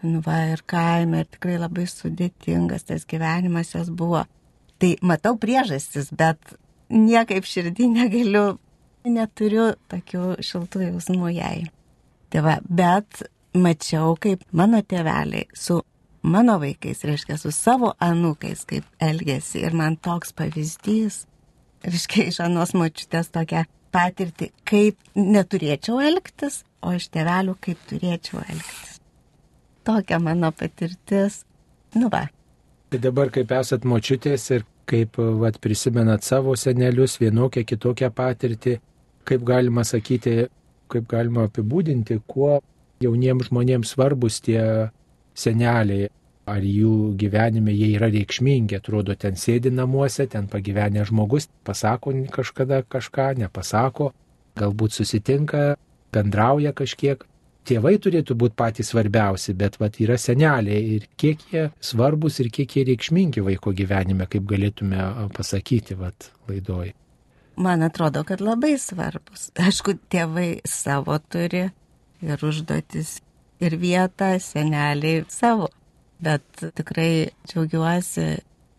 Nu 0.03 0.23
va 0.25 0.39
ir 0.53 0.63
kaime 0.69 1.23
ir 1.23 1.29
tikrai 1.29 1.59
labai 1.61 1.85
sudėtingas 1.89 2.87
tas 2.89 3.05
gyvenimas 3.09 3.75
jos 3.75 3.91
buvo. 3.93 4.25
Tai 4.81 4.95
matau 5.05 5.37
priežastis, 5.37 6.09
bet 6.13 6.57
niekaip 6.89 7.45
širdį 7.45 7.91
negaliu 7.93 8.47
neturiu 9.05 9.75
tokių 9.93 10.41
šiltų 10.45 10.87
jausmų 10.89 11.35
jai. 11.37 11.69
Tai 12.33 12.43
va, 12.47 12.57
bet 12.65 13.23
mačiau, 13.57 14.15
kaip 14.21 14.45
mano 14.57 14.81
tėveliai 14.83 15.49
su 15.57 15.81
mano 16.23 16.59
vaikais, 16.61 17.05
reiškia, 17.05 17.39
su 17.41 17.53
savo 17.55 17.95
anūkais, 18.03 18.65
kaip 18.69 18.87
elgesi. 19.03 19.63
Ir 19.65 19.77
man 19.77 19.97
toks 19.97 20.35
pavyzdys, 20.37 21.25
reiškia, 21.87 22.27
iš 22.31 22.41
anos 22.45 22.75
močiutės 22.77 23.33
tokia 23.35 23.67
patirti, 23.93 24.51
kaip 24.69 24.99
neturėčiau 25.17 26.01
elgtis, 26.05 26.63
o 26.83 26.95
iš 26.97 27.11
tėvelių 27.15 27.57
kaip 27.61 27.81
turėčiau 27.91 28.43
elgtis. 28.47 29.01
Tokia 29.85 30.21
mano 30.23 30.53
patirtis. 30.53 31.43
Nu 31.97 32.11
va. 32.13 32.29
Tai 32.91 32.99
dabar, 33.03 33.31
kaip 33.35 33.51
esat 33.55 33.87
močiutės 33.87 34.45
ir 34.55 34.67
kaip 34.91 35.19
vat, 35.41 35.59
prisimenat 35.63 36.27
savo 36.27 36.57
senelius, 36.59 37.19
vienokią 37.23 37.63
kitokią 37.67 38.11
patirtį, 38.15 38.79
kaip 39.29 39.45
galima 39.47 39.85
sakyti, 39.87 40.49
kaip 40.91 41.07
galima 41.11 41.47
apibūdinti, 41.47 42.19
kuo 42.27 42.59
jauniems 43.03 43.49
žmonėms 43.49 43.95
svarbus 43.95 44.41
tie 44.43 44.91
seneliai, 45.35 46.09
ar 46.51 46.65
jų 46.65 47.15
gyvenime 47.21 47.73
jie 47.75 47.93
yra 47.97 48.11
reikšmingi, 48.11 48.79
atrodo, 48.81 49.15
ten 49.15 49.39
sėdi 49.39 49.71
namuose, 49.75 50.27
ten 50.31 50.49
pagyvenę 50.51 51.05
žmogus, 51.09 51.49
pasako 51.67 52.15
kažkada 52.35 52.83
kažką, 52.83 53.33
nepasako, 53.45 54.11
galbūt 54.59 54.97
susitinka, 54.97 55.75
bendrauja 56.15 56.75
kažkiek. 56.77 57.27
Tėvai 57.71 57.99
turėtų 58.03 58.35
būti 58.41 58.57
patys 58.57 58.89
svarbiausi, 58.91 59.53
bet 59.55 59.77
vat, 59.79 59.99
yra 60.01 60.17
seneliai 60.19 60.95
ir 60.97 61.05
kiek 61.21 61.43
jie 61.53 61.67
svarbus 61.85 62.41
ir 62.41 62.49
kiek 62.51 62.73
jie 62.77 62.87
reikšmingi 62.89 63.45
vaiko 63.45 63.75
gyvenime, 63.77 64.27
kaip 64.33 64.49
galėtume 64.49 65.29
pasakyti 65.37 65.95
vat, 66.01 66.31
laidoj. 66.49 66.95
Man 67.61 67.85
atrodo, 67.85 68.25
kad 68.25 68.41
labai 68.41 68.79
svarbus. 68.81 69.51
Aišku, 69.61 69.99
tėvai 70.11 70.63
savo 70.65 71.19
turi 71.21 71.67
ir 72.25 72.47
užduotis, 72.49 73.19
ir 73.61 73.77
vietą, 73.81 74.35
seneliai 74.41 75.25
savo. 75.29 75.69
Bet 76.21 76.45
tikrai 76.77 77.31
džiaugiuosi 77.49 78.27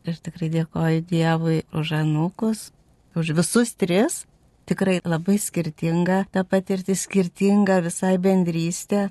ir 0.05 0.19
tikrai 0.25 0.49
dėkoju 0.53 1.05
Dievui 1.09 1.61
už 1.73 1.95
anūkus, 2.01 2.69
už 3.17 3.33
visus 3.37 3.73
tris. 3.73 4.25
Tikrai 4.69 4.99
labai 5.03 5.39
skirtinga 5.41 6.25
ta 6.31 6.43
patirtis, 6.47 7.07
skirtinga 7.07 7.81
visai 7.85 8.17
bendrystė. 8.21 9.09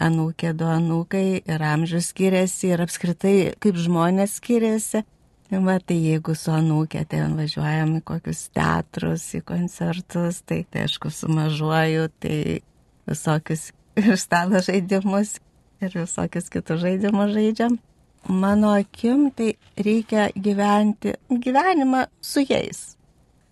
Anūkė, 0.00 0.52
du 0.56 0.68
anūkai 0.70 1.42
ir 1.42 1.64
amžius 1.66 2.12
skiriasi 2.12 2.70
ir 2.70 2.84
apskritai 2.84 3.34
kaip 3.60 3.80
žmonės 3.80 4.38
skiriasi. 4.38 5.02
Va, 5.50 5.80
tai 5.82 5.96
jeigu 5.98 6.36
su 6.38 6.52
anūkė 6.54 7.02
ten 7.10 7.34
važiuojam 7.34 7.96
į 7.98 8.04
kokius 8.06 8.44
teatrus, 8.54 9.24
į 9.34 9.40
koncertus, 9.48 10.44
tai, 10.46 10.60
tai 10.70 10.84
aišku, 10.86 11.10
sumažuoju, 11.10 12.06
tai 12.22 12.36
visokius 13.10 13.72
ir 14.00 14.18
stalo 14.20 14.60
žaidimus, 14.64 15.38
ir 15.84 15.94
visokius 15.96 16.50
kitus 16.52 16.82
žaidimus 16.84 17.34
žaidžiam. 17.36 17.78
Mano 18.28 18.74
akim, 18.76 19.30
tai 19.32 19.54
reikia 19.80 20.28
gyventi 20.36 21.14
gyvenimą 21.30 22.04
su 22.20 22.44
jais. 22.44 22.98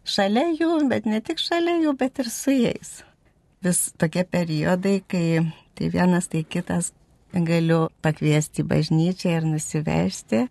Šalia 0.09 0.45
jų, 0.59 0.75
bet 0.91 1.07
ne 1.09 1.23
tik 1.25 1.41
šalia 1.41 1.79
jų, 1.85 1.95
bet 2.01 2.21
ir 2.21 2.29
su 2.33 2.53
jais. 2.53 2.99
Vis 3.65 3.89
tokie 3.99 4.25
periodai, 4.29 5.01
kai 5.09 5.41
tai 5.79 5.89
vienas, 5.95 6.29
tai 6.29 6.45
kitas 6.45 6.93
galiu 7.33 7.89
pakviesti 8.05 8.65
bažnyčią 8.65 9.39
ir 9.39 9.49
nusivežti 9.49 10.47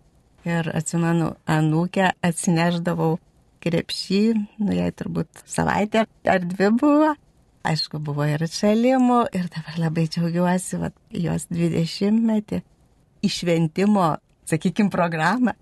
Ir 0.48 0.70
atsimenu, 0.72 1.34
anūkę 1.50 2.12
atsineždavau 2.24 3.18
krepšį, 3.64 4.22
nu 4.64 4.76
jai 4.76 4.92
turbūt 4.96 5.42
savaitę 5.50 6.06
ar 6.30 6.46
dvi 6.46 6.70
buvo. 6.78 7.10
Aišku, 7.68 8.00
buvo 8.04 8.26
ir 8.28 8.44
atšalimų 8.46 9.22
ir 9.36 9.48
dabar 9.52 9.80
labai 9.88 10.06
džiaugiuosi, 10.12 10.78
va, 10.82 10.92
jos 11.12 11.48
20 11.52 12.22
metį 12.28 12.62
išventimo, 13.26 14.12
sakykime, 14.48 14.92
programą 14.94 15.56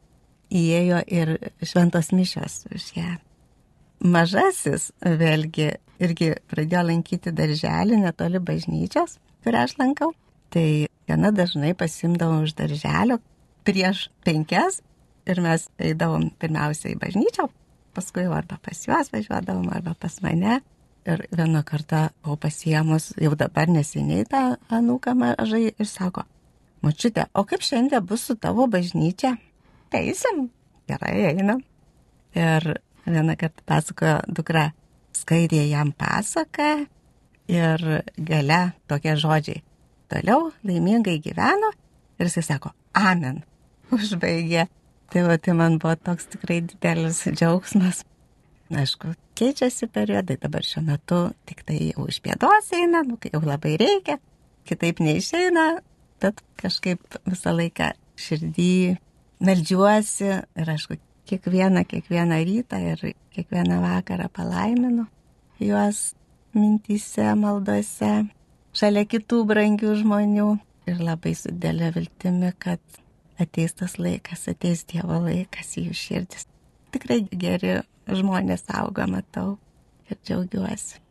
įėjo 0.54 1.02
ir 1.08 1.32
šventos 1.64 2.12
mišios 2.14 2.66
už 2.74 2.92
ją. 2.98 3.16
Mažasis 4.06 4.92
vėlgi 5.02 5.72
irgi 6.04 6.34
pradėjo 6.52 6.84
lankyti 6.90 7.34
darželį 7.34 8.02
netoli 8.04 8.42
bažnyčios, 8.44 9.18
kurią 9.46 9.64
aš 9.66 9.78
lankau. 9.80 10.12
Tai 10.54 10.68
gana 11.10 11.32
dažnai 11.36 11.74
pasimdavau 11.78 12.44
už 12.46 12.56
darželio, 12.60 13.18
prieš 13.66 14.10
penkias 14.26 14.82
ir 15.26 15.42
mes 15.42 15.68
eidavom 15.82 16.30
pirmiausia 16.40 16.92
į 16.94 17.00
bažnyčią, 17.02 17.48
paskui 17.98 18.28
arba 18.30 18.60
pas 18.62 18.84
juos 18.86 19.12
važiuodavom, 19.14 19.72
arba 19.74 19.96
pas 20.00 20.20
mane. 20.22 20.60
Ir 21.06 21.22
vieną 21.30 21.62
kartą 21.64 22.08
buvau 22.24 22.38
pasiemus, 22.42 23.12
jau 23.22 23.36
dabar 23.38 23.70
neseniai 23.70 24.26
tą 24.26 24.40
anūką 24.74 25.14
mažai 25.14 25.68
ir 25.70 25.86
sako, 25.86 26.24
mačiute, 26.82 27.28
o 27.38 27.44
kaip 27.46 27.62
šiandien 27.62 28.02
bus 28.02 28.24
su 28.26 28.36
tavo 28.42 28.66
bažnyčia? 28.66 29.36
Eisim, 29.94 30.48
gerai, 30.90 31.14
einam. 31.30 31.62
Ir 32.34 32.66
vieną 33.06 33.36
kartą 33.38 33.62
pasakojo 33.70 34.16
dukra, 34.28 34.72
skaidė 35.14 35.62
jam 35.70 35.94
pasaką 35.94 36.88
ir 37.54 37.86
gale 38.18 38.62
tokie 38.90 39.14
žodžiai. 39.14 39.62
Toliau 40.10 40.50
laimingai 40.66 41.20
gyveno 41.22 41.70
ir 42.18 42.30
jisai 42.30 42.44
sako, 42.50 42.74
amen, 42.98 43.44
užbaigė. 43.94 44.66
Tai 45.14 45.22
va, 45.28 45.38
tai 45.38 45.54
man 45.54 45.78
buvo 45.78 45.94
toks 46.02 46.26
tikrai 46.34 46.64
didelis 46.66 47.22
džiaugsmas. 47.30 48.02
Aišku, 48.74 49.14
keičiasi 49.38 49.90
periodai, 49.94 50.38
dabar 50.42 50.66
šiuo 50.66 50.84
metu 50.86 51.20
tik 51.50 51.64
tai 51.68 51.80
jau 51.92 52.08
iš 52.12 52.22
pėdos 52.26 52.72
eina, 52.76 53.04
nu, 53.08 53.18
kai 53.22 53.34
jau 53.34 53.42
labai 53.46 53.76
reikia, 53.82 54.20
kitaip 54.68 55.02
neišeina, 55.04 55.66
bet 56.24 56.42
kažkaip 56.62 57.20
visą 57.28 57.54
laiką 57.56 57.92
širdį 58.20 58.72
melžiuosi 59.46 60.30
ir 60.32 60.72
aišku, 60.76 60.98
kiekvieną, 61.30 61.84
kiekvieną 61.90 62.40
rytą 62.48 62.80
ir 62.94 63.02
kiekvieną 63.36 63.82
vakarą 63.84 64.30
palaiminu 64.34 65.08
juos 65.60 66.14
mintyse, 66.56 67.28
maldose, 67.40 68.12
šalia 68.76 69.06
kitų 69.10 69.42
brangių 69.50 69.96
žmonių 70.02 70.50
ir 70.90 71.02
labai 71.02 71.34
su 71.38 71.52
dėlė 71.52 71.92
viltimi, 71.96 72.52
kad 72.60 72.82
ateis 73.42 73.76
tas 73.76 73.98
laikas, 74.00 74.48
ateis 74.52 74.86
Dievo 74.88 75.20
laikas 75.26 75.76
į 75.80 75.90
jų 75.90 75.98
širdis. 76.00 76.48
Tikrai 76.96 77.22
geri 77.32 77.80
žmonės 78.10 78.66
auga, 78.70 79.08
matau 79.10 79.58
ir 80.10 80.18
džiaugiuosi. 80.26 81.02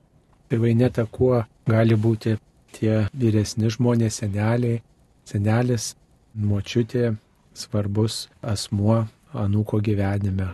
Tai 0.48 0.58
vaineta, 0.62 1.06
kuo 1.10 1.42
gali 1.66 1.96
būti 1.96 2.36
tie 2.76 3.06
vyresni 3.16 3.70
žmonės, 3.72 4.20
seneliai, 4.20 4.82
senelis, 5.26 5.94
močiutė, 6.34 7.14
svarbus 7.54 8.28
asmuo 8.42 9.04
anūko 9.34 9.80
gyvenime. 9.82 10.52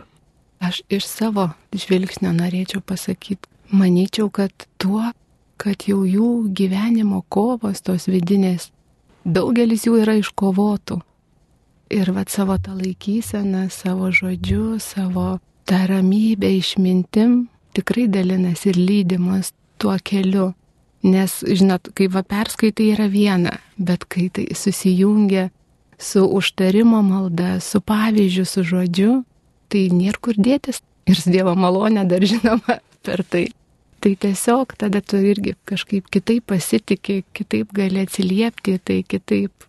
Aš 0.61 0.83
iš 0.93 1.07
savo 1.09 1.49
žvilgsnio 1.73 2.31
norėčiau 2.37 2.83
pasakyti, 2.85 3.49
manyčiau, 3.73 4.29
kad 4.29 4.53
tuo, 4.77 5.09
kad 5.57 5.87
jau 5.89 6.03
jų 6.05 6.29
gyvenimo 6.57 7.23
kovos 7.33 7.81
tos 7.81 8.05
vidinės, 8.09 8.69
daugelis 9.25 9.87
jų 9.87 10.01
yra 10.03 10.19
iškovotų. 10.21 11.01
Ir 11.91 12.13
vad 12.15 12.29
savo 12.31 12.55
tą 12.61 12.77
laikyseną, 12.77 13.65
savo 13.73 14.11
žodžiu, 14.15 14.77
savo 14.79 15.41
tą 15.65 15.85
ramybę 15.89 16.49
išmintim 16.57 17.47
tikrai 17.73 18.07
dalinas 18.11 18.65
ir 18.65 18.77
lydimas 18.77 19.53
tuo 19.77 19.95
keliu. 20.03 20.51
Nes, 21.01 21.39
žinot, 21.41 21.89
kai 21.97 22.05
va 22.13 22.21
perskaitai 22.21 22.91
yra 22.93 23.07
viena, 23.09 23.55
bet 23.81 24.05
kai 24.05 24.27
tai 24.29 24.45
susijungia 24.53 25.47
su 25.97 26.21
užtarimo 26.25 27.01
malda, 27.01 27.59
su 27.59 27.81
pavyzdžiu, 27.81 28.45
su 28.45 28.63
žodžiu, 28.63 29.15
tai 29.69 29.87
nėra 29.89 30.21
kur 30.21 30.37
dėtis. 30.37 30.83
Ir 31.09 31.17
su 31.17 31.33
Dievo 31.33 31.55
malonė 31.57 32.05
dar 32.09 32.21
žinoma 32.31 32.77
per 33.05 33.25
tai. 33.25 33.47
Tai 34.01 34.13
tiesiog 34.17 34.73
tada 34.81 35.01
tu 35.01 35.17
irgi 35.21 35.53
kažkaip 35.69 36.07
kitaip 36.13 36.47
pasitikė, 36.49 37.21
kitaip 37.37 37.73
gali 37.73 38.01
atsiliepti, 38.01 38.79
tai 38.81 39.01
kitaip 39.05 39.65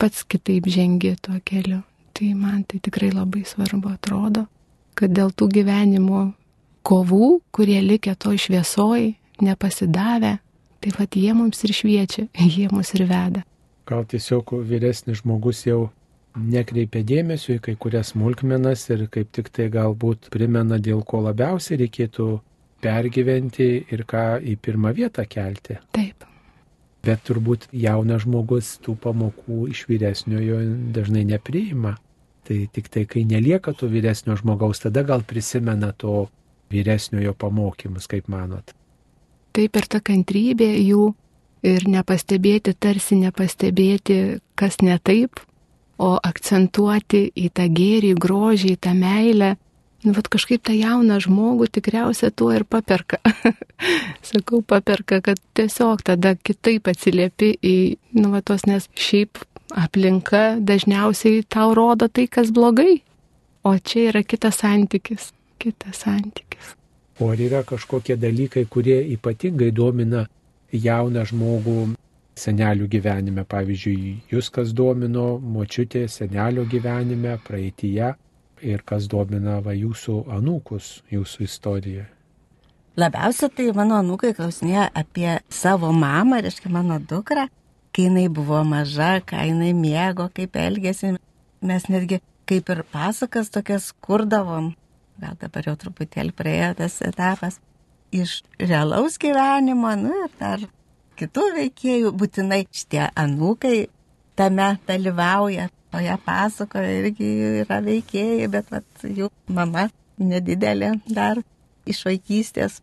pats 0.00 0.24
kitaip 0.24 0.68
žengi 0.72 1.12
tuo 1.20 1.36
keliu. 1.44 1.82
Tai 2.16 2.28
man 2.36 2.62
tai 2.64 2.80
tikrai 2.80 3.10
labai 3.12 3.44
svarbu 3.44 3.92
atrodo, 3.92 4.46
kad 4.96 5.12
dėl 5.12 5.32
tų 5.36 5.50
gyvenimo 5.58 6.30
kovų, 6.86 7.40
kurie 7.54 7.78
likę 7.84 8.14
to 8.18 8.32
šviesoj, 8.38 9.12
nepasidavę, 9.42 10.36
tai 10.80 10.94
vad 10.96 11.18
jie 11.18 11.34
mums 11.36 11.62
ir 11.66 11.74
šviečia, 11.76 12.26
jie 12.56 12.70
mus 12.72 12.94
ir 12.96 13.06
veda. 13.10 13.44
Gal 13.86 14.06
tiesiog 14.08 14.56
vyresnis 14.66 15.20
žmogus 15.22 15.62
jau 15.66 15.90
nekreipia 16.36 17.04
dėmesio 17.06 17.56
į 17.56 17.62
kai 17.64 17.76
kurias 17.80 18.12
smulkmenas 18.12 18.88
ir 18.92 19.06
kaip 19.12 19.30
tik 19.32 19.50
tai 19.54 19.68
galbūt 19.72 20.30
primena, 20.32 20.78
dėl 20.82 21.04
ko 21.06 21.22
labiausiai 21.24 21.80
reikėtų 21.84 22.28
pergyventi 22.84 23.68
ir 23.92 24.04
ką 24.08 24.24
į 24.44 24.56
pirmą 24.62 24.92
vietą 24.96 25.24
kelti. 25.28 25.78
Taip. 25.96 26.26
Bet 27.06 27.22
turbūt 27.28 27.68
jaunas 27.70 28.24
žmogus 28.24 28.74
tų 28.82 28.96
pamokų 29.02 29.68
iš 29.70 29.84
vyresniojo 29.88 30.58
dažnai 30.94 31.22
nepriima. 31.28 31.94
Tai 32.46 32.58
tik 32.72 32.88
tai, 32.92 33.04
kai 33.10 33.24
nelieka 33.26 33.74
to 33.74 33.88
vyresnio 33.90 34.36
žmogaus, 34.38 34.84
tada 34.84 35.02
gal 35.02 35.24
prisimena 35.26 35.90
to 35.92 36.28
vyresniojo 36.70 37.34
pamokymus, 37.34 38.06
kaip 38.10 38.28
manot. 38.30 38.70
Taip 39.56 39.76
ir 39.76 39.88
ta 39.90 40.00
kantrybė 40.04 40.68
jų 40.78 41.08
ir 41.66 41.88
nepastebėti, 41.90 42.76
tarsi 42.78 43.18
nepastebėti, 43.18 44.38
kas 44.54 44.78
ne 44.86 44.98
taip, 45.02 45.40
o 45.98 46.14
akcentuoti 46.22 47.24
į 47.34 47.50
tą 47.56 47.66
gėrį, 47.72 48.14
grožį, 48.20 48.76
į 48.76 48.82
tą 48.86 48.92
meilę 48.94 49.56
nu, 50.06 50.14
vat 50.14 50.28
kažkaip 50.30 50.62
tą 50.66 50.74
jauną 50.76 51.18
žmogų 51.22 51.66
tikriausia 51.74 52.30
tuo 52.30 52.52
ir 52.54 52.64
paperka. 52.68 53.18
Sakau, 54.28 54.62
paperka, 54.62 55.20
kad 55.24 55.40
tiesiog 55.58 56.04
tada 56.06 56.36
kitaip 56.36 56.86
atsiliepi 56.92 57.56
į, 57.58 57.76
nu, 58.18 58.30
va 58.34 58.42
tos, 58.46 58.66
nes 58.70 58.86
šiaip 58.94 59.42
aplinka 59.70 60.56
dažniausiai 60.60 61.44
tau 61.48 61.74
rodo 61.74 62.08
tai, 62.08 62.26
kas 62.26 62.52
blogai. 62.54 63.02
O 63.64 63.74
čia 63.78 64.10
yra 64.12 64.22
kitas 64.22 64.62
santykis. 64.62 65.32
Kitas 65.58 66.04
santykis. 66.04 66.74
O 67.20 67.30
ar 67.32 67.40
yra 67.40 67.62
kažkokie 67.64 68.16
dalykai, 68.20 68.66
kurie 68.70 69.00
ypatingai 69.16 69.72
domina 69.72 70.26
jauną 70.72 71.24
žmogų 71.26 71.78
senelių 72.36 72.86
gyvenime? 72.92 73.46
Pavyzdžiui, 73.48 74.12
jūs 74.30 74.52
kas 74.52 74.76
domino 74.76 75.38
močiutė 75.40 76.04
senelio 76.12 76.68
gyvenime, 76.68 77.38
praeitie? 77.46 78.14
ir 78.62 78.82
kas 78.86 79.08
domina 79.08 79.60
va 79.60 79.74
jūsų 79.76 80.26
anūkus, 80.32 81.00
jūsų 81.12 81.44
istoriją? 81.44 82.04
Labiausia 82.96 83.50
tai 83.52 83.68
mano 83.76 83.98
anūkai 84.00 84.32
klausinėjo 84.36 84.86
apie 84.96 85.36
savo 85.52 85.92
mamą, 85.92 86.40
reiškia 86.44 86.72
mano 86.72 86.96
dukrą, 86.98 87.46
kai 87.96 88.10
jinai 88.10 88.26
buvo 88.28 88.60
maža, 88.68 89.16
ką 89.24 89.46
jinai 89.48 89.72
mėgo, 89.72 90.28
kaip 90.36 90.56
elgėsi. 90.60 91.14
Mes 91.64 91.86
netgi 91.88 92.20
kaip 92.46 92.68
ir 92.74 92.82
pasakas 92.92 93.48
tokias 93.50 93.88
kurdavom, 94.04 94.74
gal 95.22 95.38
dabar 95.40 95.64
jau 95.70 95.74
truputėlį 95.80 96.34
praėjo 96.36 96.74
tas 96.82 97.00
etapas, 97.02 97.56
iš 98.14 98.42
realaus 98.60 99.16
gyvenimo, 99.18 99.94
nu 99.98 100.12
ir 100.26 100.34
dar 100.38 100.66
kitų 101.16 101.46
veikėjų, 101.56 102.12
būtinai 102.20 102.66
šitie 102.68 103.06
anūkai 103.16 103.86
tame 104.36 104.74
dalyvauja, 104.86 105.70
toje 105.94 106.16
pasakoje 106.26 106.96
irgi 107.00 107.30
yra 107.64 107.80
veikėjai, 107.84 108.50
bet 108.52 108.68
vat, 108.74 108.88
jų 109.02 109.30
mama 109.48 109.88
nedidelė 110.20 110.98
dar 111.08 111.40
iš 111.88 112.04
vaikystės. 112.06 112.82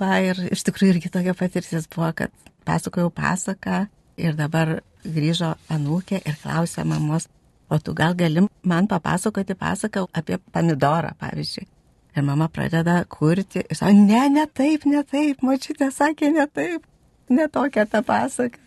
Va, 0.00 0.16
ir 0.24 0.40
iš 0.50 0.64
tikrųjų 0.66 0.96
irgi 0.96 1.12
tokia 1.12 1.36
patirtis 1.38 1.86
buvo, 1.92 2.08
kad 2.16 2.32
pasakojau 2.66 3.12
pasaką 3.14 3.84
ir 4.16 4.36
dabar 4.38 4.78
grįžo 5.04 5.54
anūkė 5.72 6.22
ir 6.24 6.40
klausė 6.42 6.84
mamos, 6.88 7.28
o 7.68 7.78
tu 7.78 7.94
gal 7.96 8.16
gali 8.18 8.46
man 8.62 8.88
papasakoti 8.88 9.56
pasaką 9.58 10.06
apie 10.12 10.38
pomidorą, 10.52 11.14
pavyzdžiui. 11.20 11.68
Ir 12.14 12.22
mama 12.22 12.46
pradeda 12.48 13.00
kurti 13.10 13.64
ir 13.64 13.76
sako, 13.76 13.92
ne, 14.06 14.28
ne 14.30 14.44
taip, 14.46 14.84
ne 14.86 15.02
taip, 15.02 15.42
močiutė 15.42 15.90
sakė 15.90 16.30
ne 16.30 16.46
taip, 16.46 16.84
ne 17.28 17.48
tokia 17.50 17.88
ta 17.90 18.04
pasaka 18.06 18.62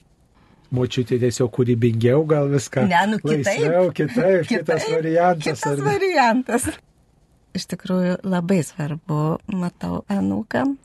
močiutė 0.73 1.19
tiesiog 1.21 1.51
kūrybingiau 1.55 2.25
gal 2.27 2.49
viską. 2.51 2.88
Ne, 2.89 3.03
nu 3.12 3.19
kitaip. 3.21 3.45
Laisviau, 3.47 3.91
kitaip, 3.95 4.47
kitaip, 4.47 4.49
kitas 4.51 4.89
variantas. 4.91 5.45
Kitas 5.45 5.71
ar... 5.71 5.83
variantas. 5.86 6.67
Iš 7.57 7.67
tikrųjų 7.73 8.17
labai 8.27 8.60
svarbu, 8.65 9.21
matau, 9.55 10.01
anūkam. 10.12 10.75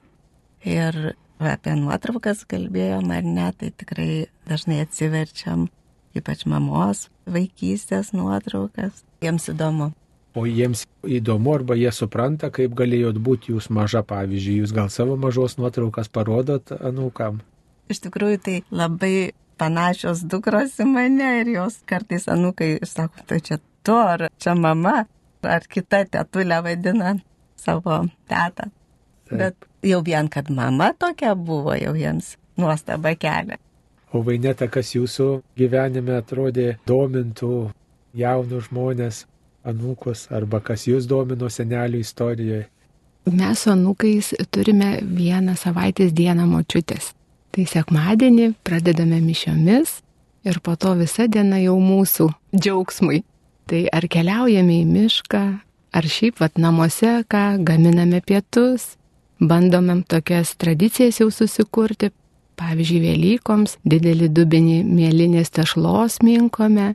Ir 0.62 1.14
apie 1.42 1.74
nuotraukas 1.74 2.44
kalbėjom 2.48 3.10
ar 3.12 3.26
ne, 3.26 3.48
tai 3.58 3.72
tikrai 3.74 4.12
dažnai 4.48 4.82
atsiverčiam, 4.84 5.68
ypač 6.16 6.44
mamos 6.48 7.08
vaikystės 7.26 8.12
nuotraukas. 8.16 9.04
Jiems 9.22 9.48
įdomu. 9.52 9.92
O 10.34 10.46
jiems 10.48 10.86
įdomu, 11.04 11.52
arba 11.58 11.76
jie 11.76 11.90
supranta, 11.92 12.48
kaip 12.54 12.72
galėjot 12.76 13.18
būti 13.20 13.52
jūs 13.52 13.68
maža, 13.68 14.00
pavyzdžiui, 14.08 14.62
jūs 14.62 14.72
gal 14.72 14.88
savo 14.92 15.18
mažos 15.20 15.58
nuotraukas 15.60 16.08
parodot 16.08 16.72
anūkam? 16.78 17.42
Iš 17.92 18.00
tikrųjų, 18.06 18.38
tai 18.40 18.54
labai 18.72 19.32
panašios 19.60 20.24
dukros 20.24 20.78
į 20.80 20.86
mane 20.88 21.28
ir 21.42 21.52
jos 21.52 21.82
kartais 21.88 22.24
anukai 22.32 22.78
sako, 22.88 23.26
tai 23.28 23.42
čia 23.44 23.60
tu 23.84 23.96
ar 23.98 24.30
čia 24.40 24.54
mama, 24.58 25.02
ar 25.42 25.66
kita 25.68 26.04
tetulė 26.08 26.62
vadina 26.64 27.16
savo 27.60 28.06
tetą. 28.30 28.70
Taip. 29.28 29.36
Bet 29.38 29.68
jau 29.86 30.00
vien, 30.06 30.32
kad 30.32 30.50
mama 30.50 30.92
tokia 30.98 31.34
buvo, 31.36 31.76
jau 31.76 31.92
jiems 31.98 32.36
nuostaba 32.56 33.14
kelia. 33.18 33.60
O 34.12 34.20
vaineta, 34.20 34.68
kas 34.68 34.92
jūsų 34.92 35.28
gyvenime 35.56 36.18
atrodė 36.20 36.76
domintų 36.86 37.70
jaunus 38.12 38.68
žmonės, 38.68 39.24
anūkus, 39.64 40.26
arba 40.30 40.60
kas 40.60 40.86
jūs 40.88 41.08
domino 41.08 41.48
senelių 41.48 42.02
istorijoje? 42.04 42.66
Mes 43.32 43.60
su 43.62 43.70
anūkais 43.70 44.32
turime 44.50 44.96
vieną 45.02 45.54
savaitės 45.56 46.12
dieną 46.12 46.44
močiutės. 46.50 47.12
Tai 47.52 47.64
sekmadienį 47.68 48.52
pradedame 48.66 49.20
mišiomis 49.22 50.00
ir 50.48 50.58
po 50.60 50.74
to 50.76 50.96
visa 50.98 51.28
diena 51.28 51.60
jau 51.62 51.76
mūsų 51.80 52.28
džiaugsmui. 52.56 53.22
Tai 53.70 53.84
ar 53.94 54.08
keliaujame 54.10 54.80
į 54.82 54.88
mišką, 54.88 55.42
ar 55.92 56.08
šiaip 56.08 56.40
vat 56.42 56.58
namuose, 56.58 57.20
ką 57.30 57.62
gaminame 57.62 58.20
pietus, 58.26 58.96
bandome 59.38 60.00
tokias 60.08 60.56
tradicijas 60.58 61.20
jau 61.22 61.30
susikurti. 61.30 62.10
Pavyzdžiui, 62.62 63.00
Velykoms 63.02 63.76
didelį 63.88 64.30
dubinį 64.36 64.78
mėlinės 64.86 65.50
tešlos 65.54 66.20
minkome 66.22 66.94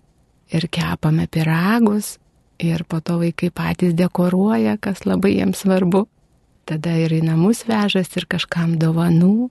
ir 0.54 0.68
kepame 0.72 1.28
piragus 1.28 2.16
ir 2.64 2.84
po 2.90 3.02
to 3.04 3.20
vaikai 3.22 3.52
patys 3.54 3.94
dekoruoja, 3.98 4.78
kas 4.82 5.06
labai 5.06 5.36
jiems 5.38 5.64
svarbu. 5.64 6.08
Tada 6.68 6.96
ir 7.00 7.14
į 7.16 7.22
namus 7.24 7.64
vežas 7.68 8.10
ir 8.18 8.26
kažkam 8.28 8.76
dovanų. 8.82 9.50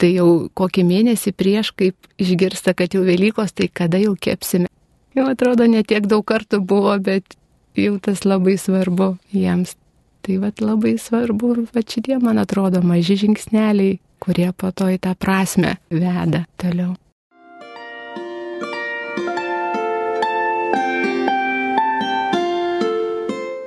Tai 0.00 0.10
jau 0.10 0.28
kokį 0.58 0.84
mėnesį 0.86 1.32
prieš, 1.36 1.70
kaip 1.76 2.08
išgirsta, 2.18 2.74
kad 2.74 2.94
jau 2.96 3.04
Velykos, 3.06 3.52
tai 3.54 3.68
kada 3.68 4.00
jau 4.02 4.14
kepsime. 4.18 4.70
Jau 5.14 5.28
atrodo, 5.30 5.68
netiek 5.70 6.06
daug 6.10 6.24
kartų 6.26 6.58
buvo, 6.64 6.96
bet 6.98 7.36
jau 7.78 7.98
tas 8.02 8.24
labai 8.26 8.56
svarbu 8.58 9.14
jiems. 9.34 9.76
Tai 10.24 10.38
vad 10.40 10.62
labai 10.64 10.96
svarbu, 10.98 11.52
va 11.74 11.84
šitie, 11.84 12.16
man 12.18 12.40
atrodo, 12.40 12.80
maži 12.82 13.18
žingsneliai, 13.20 14.00
kurie 14.24 14.52
po 14.56 14.72
to 14.72 14.88
į 14.88 15.00
tą 15.04 15.12
prasme 15.20 15.76
veda 15.92 16.46
toliau. 16.60 16.94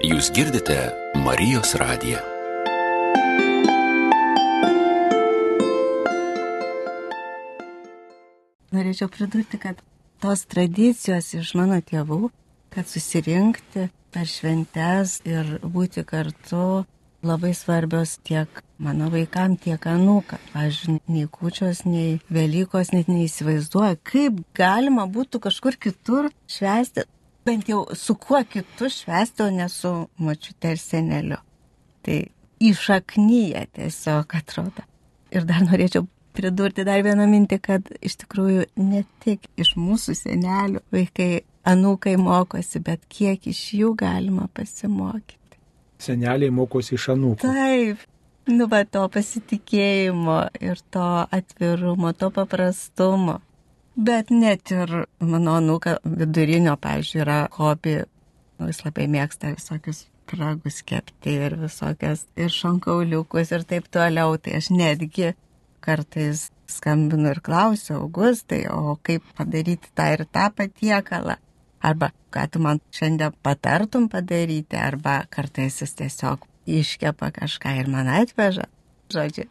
Jūs 0.08 0.32
girdite 0.34 0.78
Marijos 1.20 1.76
radiją. 1.78 2.22
Norėčiau 8.74 9.10
pridurti, 9.12 9.60
kad 9.62 9.80
tos 10.24 10.46
tradicijos 10.50 11.34
iš 11.38 11.54
mano 11.60 11.78
tėvų, 11.86 12.32
kad 12.74 12.90
susirinkti 12.90 13.88
per 14.14 14.30
šventes 14.32 15.20
ir 15.28 15.58
būti 15.62 16.06
kartu 16.08 16.86
labai 17.26 17.54
svarbios 17.58 18.18
tiek 18.26 18.64
mano 18.84 19.10
vaikam, 19.14 19.58
tiek 19.62 19.84
anūkam. 19.90 20.42
Aš 20.58 20.86
nei 21.10 21.26
kučios, 21.32 21.84
nei 21.88 22.18
Velykos 22.34 22.94
net 22.94 23.10
neįsivaizduoju, 23.12 24.00
kaip 24.08 24.42
galima 24.58 25.08
būtų 25.12 25.42
kažkur 25.48 25.78
kitur 25.82 26.30
švesti, 26.52 27.08
bent 27.48 27.70
jau 27.72 27.86
su 27.96 28.16
kuo 28.20 28.42
kitu 28.44 28.90
švesti, 28.92 29.46
o 29.46 29.50
ne 29.54 29.70
su 29.72 29.94
mačiute 30.20 30.76
ir 30.76 30.82
seneliu. 30.82 31.40
Tai 32.06 32.20
išaknyje 32.64 33.66
tiesiog 33.78 34.38
atrodo. 34.40 34.86
Ir 35.32 35.44
dar 35.48 35.66
norėčiau 35.66 36.08
pridurti 36.38 36.86
dar 36.88 37.02
vieną 37.06 37.26
mintį, 37.30 37.60
kad 37.64 37.90
iš 38.02 38.20
tikrųjų 38.24 38.68
ne 38.80 39.04
tik 39.24 39.48
iš 39.60 39.74
mūsų 39.80 40.16
senelių 40.18 40.84
vaikai 40.94 41.32
anūkai 41.68 42.16
mokosi, 42.22 42.82
bet 42.84 43.04
kiek 43.12 43.50
iš 43.50 43.64
jų 43.80 43.96
galima 44.00 44.48
pasimokyti. 44.56 45.60
Seneliai 46.00 46.54
mokosi 46.54 46.96
iš 46.96 47.10
anūkų. 47.16 47.42
Taip, 47.42 48.06
nu 48.48 48.68
va 48.72 48.84
to 48.86 49.04
pasitikėjimo 49.12 50.38
ir 50.64 50.80
to 50.94 51.08
atvirumo, 51.38 52.14
to 52.14 52.30
paprastumo. 52.34 53.40
Bet 53.98 54.30
net 54.30 54.72
ir 54.72 54.94
mano 55.20 55.58
anūka 55.58 55.98
vidurinio, 56.06 56.76
pavyzdžiui, 56.82 57.22
yra 57.24 57.40
hobi, 57.58 57.96
nu, 58.60 58.70
jis 58.70 58.84
labai 58.86 59.08
mėgsta 59.16 59.56
visokius 59.56 60.06
pragus 60.30 60.84
kepti 60.86 61.34
ir 61.48 61.56
visokias 61.58 62.26
ir 62.38 62.54
šonkauliukus 62.54 63.56
ir 63.56 63.66
taip 63.68 63.90
toliau. 63.92 64.38
Tai 64.38 64.60
aš 64.60 64.70
netgi 64.76 65.34
kartais 65.82 66.48
skambinu 66.70 67.32
ir 67.34 67.42
klausiu, 67.42 68.04
Augustai, 68.04 68.66
o 68.70 69.00
kaip 69.02 69.26
padaryti 69.38 69.90
tą 69.96 70.12
ir 70.14 70.26
tą 70.30 70.50
patiekalą 70.54 71.40
arba 71.82 72.12
ką 72.34 72.44
tu 72.52 72.60
man 72.60 72.80
šiandien 72.92 73.34
patartum 73.44 74.10
padaryti, 74.10 74.78
arba 74.78 75.24
kartais 75.30 75.82
jis 75.82 75.94
tiesiog 75.98 76.46
iškepa 76.68 77.32
kažką 77.40 77.78
ir 77.82 77.90
man 77.92 78.10
atveža. 78.12 78.68
Žodžiu, 79.14 79.48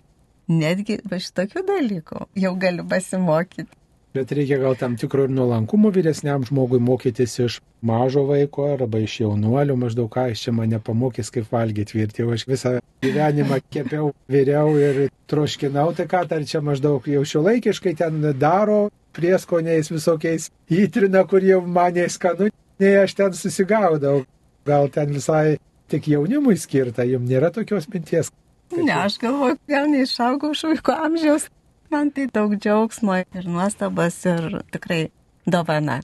netgi 0.53 1.01
va 1.11 1.19
šitokių 1.23 1.65
dalykų 1.67 2.29
jau 2.45 2.55
galiu 2.61 2.85
pasimokyti. 2.89 3.71
Bet 4.17 4.31
reikia 4.33 4.57
gal 4.57 4.77
tam 4.81 4.95
tikro 4.97 5.27
ir 5.27 5.33
nuolankumo 5.37 5.91
vyresniam 5.93 6.45
žmogui 6.49 6.79
mokytis 6.81 7.35
iš 7.45 7.59
mažo 7.85 8.23
vaiko 8.25 8.65
arba 8.73 9.03
iš 9.05 9.19
jaunuolio, 9.21 9.77
maždaug 9.77 10.09
ką 10.15 10.31
iš 10.33 10.47
čia 10.47 10.55
mane 10.57 10.79
pamokys, 10.81 11.29
kaip 11.35 11.51
valgyti 11.53 11.99
virti. 11.99 12.23
Jau 12.23 12.33
aš 12.33 12.47
visą 12.49 12.73
gyvenimą 13.05 13.59
kepiau, 13.75 14.15
vyriau 14.33 14.73
ir 14.81 15.03
troškinau, 15.29 15.91
tai 15.99 16.09
ką 16.09 16.23
dar 16.31 16.47
čia 16.49 16.63
maždaug 16.65 17.05
jau 17.13 17.27
šio 17.29 17.45
laikiškai 17.45 17.93
ten 18.01 18.25
daro, 18.41 18.87
prieskoniais 19.17 19.93
visokiais 19.93 20.49
įtrina, 20.73 21.27
kur 21.29 21.45
jau 21.45 21.61
manė 21.61 22.09
skanu, 22.09 22.49
nei 22.81 22.97
aš 23.03 23.19
ten 23.21 23.37
susigaudau. 23.37 24.25
Gal 24.67 24.89
ten 24.91 25.13
visai 25.15 25.59
tik 25.93 26.09
jaunimui 26.11 26.57
skirta, 26.61 27.07
jums 27.07 27.31
nėra 27.31 27.53
tokios 27.55 27.89
minties. 27.93 28.33
Ne, 28.75 28.93
aš 28.95 29.21
galvoju, 29.23 29.59
gal 29.71 29.87
neišaugau 29.93 30.51
iš 30.57 30.65
vaiko 30.71 30.97
amžiaus. 31.07 31.49
Man 31.91 32.11
tai 32.11 32.27
daug 32.35 32.57
džiaugsmo 32.59 33.21
ir 33.23 33.47
nuostabas 33.47 34.19
ir 34.27 34.59
tikrai 34.75 35.05
dovana. 35.47 36.01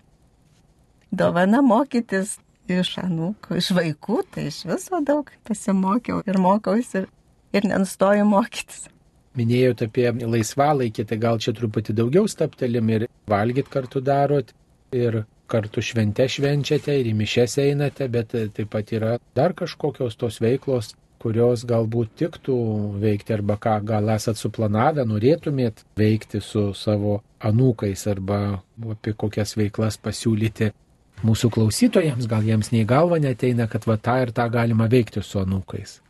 Dovana 1.10 1.58
mokytis 1.66 2.36
iš 2.70 2.94
anūkų, 3.02 3.58
iš 3.58 3.72
vaikų, 3.74 4.22
tai 4.30 4.46
iš 4.52 4.62
viso 4.70 5.02
daug 5.02 5.28
pasimokiau 5.48 6.22
ir 6.22 6.38
mokausi 6.38 7.02
ir, 7.02 7.10
ir 7.52 7.66
nenustoju 7.66 8.28
mokytis 8.30 8.86
minėjot 9.38 9.86
apie 9.86 10.10
laisvalaikį, 10.12 11.04
tai 11.08 11.18
gal 11.20 11.38
čia 11.40 11.54
truputį 11.56 11.94
daugiau 11.96 12.28
staptelim 12.28 12.90
ir 12.92 13.06
valgyt 13.30 13.70
kartu 13.72 14.02
darot, 14.04 14.52
ir 14.92 15.22
kartu 15.52 15.84
šventę 15.84 16.26
švenčiate, 16.32 16.96
ir 17.00 17.12
į 17.12 17.14
mišes 17.20 17.58
einate, 17.62 18.08
bet 18.12 18.32
taip 18.32 18.72
pat 18.72 18.92
yra 18.96 19.16
dar 19.36 19.54
kažkokios 19.58 20.16
tos 20.20 20.40
veiklos, 20.42 20.94
kurios 21.22 21.62
galbūt 21.68 22.16
tiktų 22.18 22.56
veikti, 23.02 23.36
arba 23.36 23.56
ką 23.62 23.76
gal 23.86 24.10
esat 24.16 24.40
suplanavę, 24.40 25.04
norėtumėt 25.06 25.84
veikti 25.98 26.42
su 26.42 26.70
savo 26.74 27.20
anūkais, 27.42 28.06
arba 28.10 28.38
apie 28.94 29.14
kokias 29.18 29.54
veiklas 29.58 30.00
pasiūlyti 30.02 30.72
mūsų 31.26 31.52
klausytojams, 31.54 32.26
gal 32.30 32.46
jiems 32.46 32.72
nei 32.74 32.86
galva 32.88 33.20
neteina, 33.22 33.68
kad 33.70 33.86
va 33.86 33.98
tą 33.98 34.18
ir 34.24 34.32
tą 34.34 34.48
galima 34.50 34.88
veikti 34.90 35.22
su 35.22 35.38
anūkais. 35.42 36.00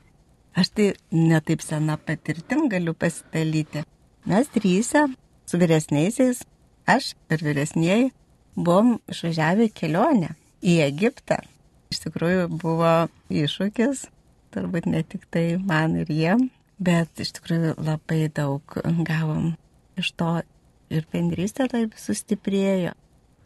Aš 0.56 0.72
tai 0.76 0.88
netaip 1.12 1.62
sena 1.64 1.96
patirtim 1.96 2.66
galiu 2.72 2.92
pasidalyti. 2.96 3.84
Mes 4.28 4.48
trysę 4.52 5.06
su 5.48 5.60
vyresniaisiais, 5.60 6.42
aš 6.86 7.14
ir 7.32 7.44
vyresnieji, 7.44 8.10
buvom 8.56 8.96
išvažiavę 9.10 9.68
kelionę 9.74 10.34
į 10.62 10.78
Egiptą. 10.86 11.40
Iš 11.92 12.04
tikrųjų 12.06 12.48
buvo 12.62 12.92
iššūkis, 13.32 14.06
turbūt 14.54 14.88
ne 14.88 15.02
tik 15.04 15.26
tai 15.32 15.56
man 15.60 15.96
ir 16.00 16.12
jiem, 16.12 16.48
bet 16.80 17.20
iš 17.20 17.34
tikrųjų 17.38 17.76
labai 17.80 18.26
daug 18.32 18.78
gavom 19.08 19.52
iš 20.00 20.12
to 20.16 20.32
ir 20.92 21.06
bendrystė 21.12 21.68
taip 21.72 21.96
sustiprėjo. 22.00 22.94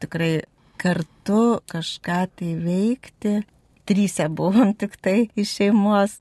Tikrai 0.02 0.32
kartu 0.80 1.58
kažką 1.70 2.20
tai 2.38 2.52
veikti, 2.60 3.40
trysę 3.86 4.28
buvom 4.28 4.74
tik 4.78 4.98
tai 5.02 5.28
iš 5.38 5.56
šeimos, 5.60 6.18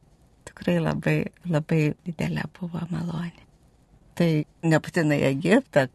tikrai 0.47 0.77
labai, 0.79 1.17
labai 1.49 1.81
didelė 2.05 2.45
buvo 2.57 2.85
malonė. 2.91 3.43
Tai 4.15 4.29
nebūtinai 4.63 5.19
Egiptą, 5.27 5.89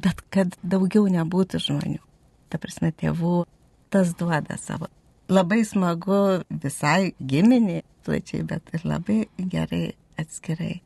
bet 0.00 0.22
kad 0.32 0.54
daugiau 0.62 1.10
nebūtų 1.12 1.60
žmonių. 1.66 2.00
Ta 2.50 2.60
prasme, 2.62 2.92
tėvų 2.92 3.44
tas 3.92 4.14
duoda 4.18 4.58
savo. 4.60 4.90
Labai 5.32 5.64
smagu 5.66 6.42
visai 6.50 7.12
giminiai 7.18 7.82
plačiai, 8.06 8.44
bet 8.46 8.70
ir 8.76 8.86
labai 8.86 9.24
gerai 9.38 9.96
atskirai. 10.20 10.80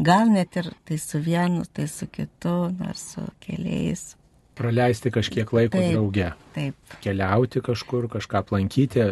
Gal 0.00 0.30
net 0.32 0.56
ir 0.56 0.70
tai 0.88 0.96
su 1.02 1.18
vienu, 1.20 1.66
tai 1.66 1.88
su 1.90 2.06
kitu, 2.08 2.54
nors 2.78 3.02
su 3.14 3.26
keliais. 3.42 4.14
Praleisti 4.56 5.10
kažkiek 5.12 5.50
laiko 5.56 5.76
taip, 5.76 5.92
drauge. 5.92 6.30
Taip. 6.54 6.96
Keliauti 7.04 7.62
kažkur, 7.64 8.08
kažką 8.12 8.44
aplankyti 8.44 9.06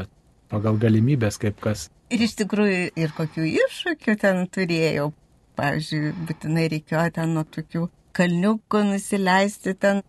pagal 0.48 0.78
galimybės, 0.80 1.36
kaip 1.40 1.58
kas 1.60 1.88
Ir 2.08 2.22
iš 2.24 2.38
tikrųjų 2.40 2.84
ir 2.96 3.10
kokių 3.16 3.46
iššūkių 3.66 4.14
ten 4.22 4.46
turėjau. 4.48 5.10
Pavyzdžiui, 5.58 6.12
būtinai 6.28 6.68
reikėjo 6.72 7.02
ten 7.18 7.34
nuo 7.36 7.42
tokių 7.44 7.82
kalniukų 8.16 8.80
nusileisti 8.92 9.74
ten, 9.82 10.00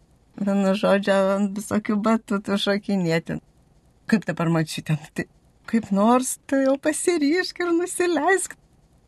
vienu 0.46 0.76
žodžiu, 0.78 1.18
ant 1.36 1.58
visokių 1.58 1.98
batutų 2.06 2.58
šokinėti. 2.64 3.40
Kaip 4.10 4.26
dabar 4.26 4.50
mačiu 4.54 4.84
ten, 4.88 5.00
tai 5.14 5.28
kaip 5.70 5.92
nors 5.94 6.38
tu 6.50 6.58
jau 6.58 6.78
pasiryšk 6.82 7.62
ir 7.64 7.74
nusileisk. 7.78 8.56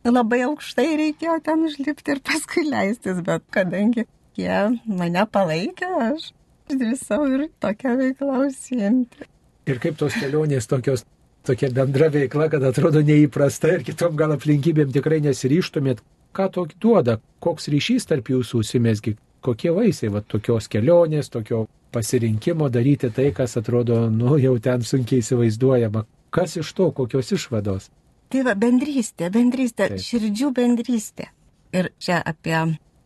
Labai 0.06 0.42
aukštai 0.48 0.88
reikėjo 0.98 1.38
ten 1.46 1.66
užlipti 1.68 2.16
ir 2.16 2.22
paskui 2.26 2.66
leistis, 2.66 3.22
bet 3.26 3.46
kadangi 3.54 4.08
jie 4.38 4.60
mane 4.86 5.26
palaikė, 5.30 5.90
aš 6.10 6.32
drįsau 6.72 7.26
ir 7.30 7.48
tokią 7.62 7.96
veiklą 8.00 8.46
užsiimti. 8.48 9.28
Ir 9.70 9.82
kaip 9.82 9.98
tos 10.00 10.18
kelionės 10.18 10.70
tokios 10.70 11.06
tokia 11.46 11.70
bendra 11.74 12.10
veikla, 12.14 12.50
kad 12.54 12.64
atrodo 12.66 13.02
neįprasta 13.06 13.76
ir 13.76 13.86
kitom 13.86 14.18
gal 14.18 14.34
aplinkybėm 14.38 14.94
tikrai 14.94 15.22
nesiryštumėt. 15.26 16.02
Ką 16.32 16.48
tokį 16.56 16.78
duoda, 16.80 17.18
koks 17.44 17.68
ryšys 17.74 18.08
tarp 18.08 18.30
jūsų 18.32 18.62
užsimesgi, 18.64 19.18
kokie 19.42 19.74
vaisiai 19.76 20.12
va, 20.14 20.22
tokios 20.22 20.70
kelionės, 20.72 21.30
tokio 21.34 21.66
pasirinkimo 21.92 22.70
daryti 22.72 23.12
tai, 23.14 23.32
kas 23.36 23.58
atrodo, 23.60 24.06
nu, 24.10 24.38
jau 24.40 24.56
ten 24.64 24.86
sunkiai 24.86 25.24
įsivaizduojama. 25.24 26.06
Kas 26.32 26.56
iš 26.62 26.72
to, 26.78 26.92
kokios 26.96 27.34
išvados? 27.36 27.90
Tai 28.32 28.46
va, 28.48 28.56
bendrystė, 28.56 29.28
bendrystė, 29.34 29.90
Taip. 29.92 30.04
širdžių 30.06 30.52
bendrystė. 30.56 31.28
Ir 31.76 31.92
čia 32.00 32.22
apie 32.24 32.56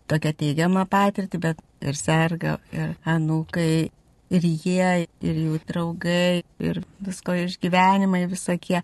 tokią 0.10 0.34
teigiamą 0.38 0.86
patirtį, 0.90 1.40
bet 1.42 1.64
ir 1.82 1.98
serga, 1.98 2.60
ir 2.74 2.94
anūkai, 3.10 3.88
ir 4.30 4.46
jie, 4.46 5.08
ir 5.26 5.40
jų 5.48 5.62
draugai, 5.66 6.44
ir 6.62 6.84
visko 7.02 7.38
išgyvenimai 7.46 8.26
visokie. 8.30 8.84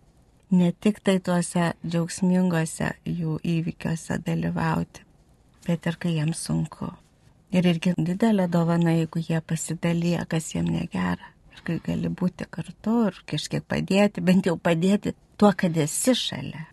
Ne 0.52 0.74
tik 0.84 1.00
tai 1.00 1.20
tuose 1.24 1.70
džiaugsmingose 1.86 2.90
jų 3.08 3.38
įvykiuose 3.54 4.18
dalyvauti, 4.26 5.06
bet 5.68 5.88
ir 5.88 6.02
kai 6.02 6.18
jiems 6.18 6.42
sunku. 6.50 6.90
Ir 7.52 7.68
irgi 7.68 7.94
didelė 7.98 8.48
dovana, 8.52 8.94
jeigu 8.96 9.20
jie 9.28 9.42
pasidalyja, 9.44 10.26
kas 10.32 10.54
jiems 10.54 10.72
negera. 10.72 11.32
Ir 11.52 11.64
kai 11.68 11.80
gali 11.84 12.12
būti 12.22 12.48
kartu 12.48 12.98
ir 13.10 13.18
kažkiek 13.28 13.66
padėti, 13.68 14.24
bent 14.24 14.48
jau 14.48 14.56
padėti 14.56 15.14
tuo, 15.36 15.52
kad 15.58 15.76
esi 15.78 16.16
šalia. 16.16 16.68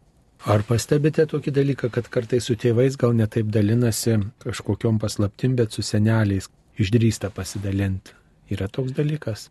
Ar 0.47 0.63
pastebite 0.63 1.27
tokį 1.27 1.51
dalyką, 1.57 1.91
kad 1.91 2.07
kartais 2.15 2.47
su 2.47 2.55
tėvais 2.55 2.95
gal 2.97 3.17
netaip 3.19 3.51
dalinasi 3.51 4.21
kažkokiom 4.45 5.01
paslaptim, 5.03 5.57
bet 5.59 5.75
su 5.75 5.83
seneliais 5.83 6.47
išdrįsta 6.79 7.33
pasidalinti? 7.35 8.15
Yra 8.55 8.69
toks 8.71 8.95
dalykas? 8.95 9.49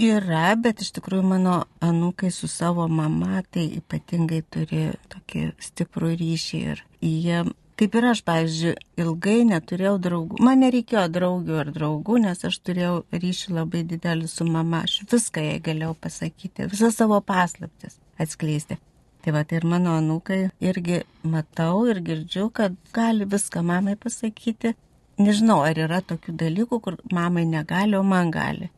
Yra, 0.00 0.54
bet 0.56 0.80
iš 0.80 0.94
tikrųjų 0.96 1.26
mano 1.34 1.56
anūkai 1.84 2.30
su 2.32 2.48
savo 2.48 2.86
mama 2.88 3.42
tai 3.52 3.66
ypatingai 3.82 4.38
turi 4.48 4.86
tokį 5.12 5.42
stiprų 5.60 6.14
ryšį 6.22 6.60
ir 6.70 6.80
jie, 7.04 7.42
kaip 7.80 7.96
ir 7.96 8.06
aš, 8.10 8.20
pavyzdžiui, 8.26 8.74
ilgai 9.00 9.38
neturėjau 9.48 9.94
draugų. 10.04 10.38
Man 10.44 10.60
nereikėjo 10.64 11.06
draugių 11.14 11.56
ar 11.62 11.70
draugų, 11.72 12.18
nes 12.26 12.44
aš 12.44 12.58
turėjau 12.66 12.98
ryšį 13.14 13.56
labai 13.56 13.80
didelį 13.88 14.28
su 14.28 14.44
mama. 14.44 14.82
Aš 14.84 14.98
viską 15.08 15.44
jai 15.46 15.56
galėjau 15.64 15.94
pasakyti, 16.04 16.68
visą 16.68 16.92
savo 16.92 17.22
paslaptis 17.24 17.96
atskleisti. 18.20 18.76
Tai 19.24 19.34
va, 19.36 19.44
tai 19.44 19.60
ir 19.60 19.66
mano 19.68 19.96
anūkai 20.00 20.42
irgi 20.64 21.02
matau 21.28 21.86
ir 21.88 22.02
girdžiu, 22.04 22.48
kad 22.52 22.76
gali 22.96 23.28
viską 23.28 23.64
mamai 23.64 23.96
pasakyti. 24.00 24.74
Nežinau, 25.20 25.60
ar 25.64 25.76
yra 25.76 26.00
tokių 26.04 26.36
dalykų, 26.40 26.80
kur 26.84 27.00
mamai 27.12 27.44
negali, 27.48 27.96
o 27.96 28.04
man 28.04 28.32
gali. 28.32 28.70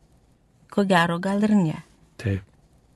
Ko 0.71 0.83
gero, 0.87 1.19
gal 1.23 1.43
ir 1.43 1.55
ne. 1.55 1.77
Taip. 2.19 2.43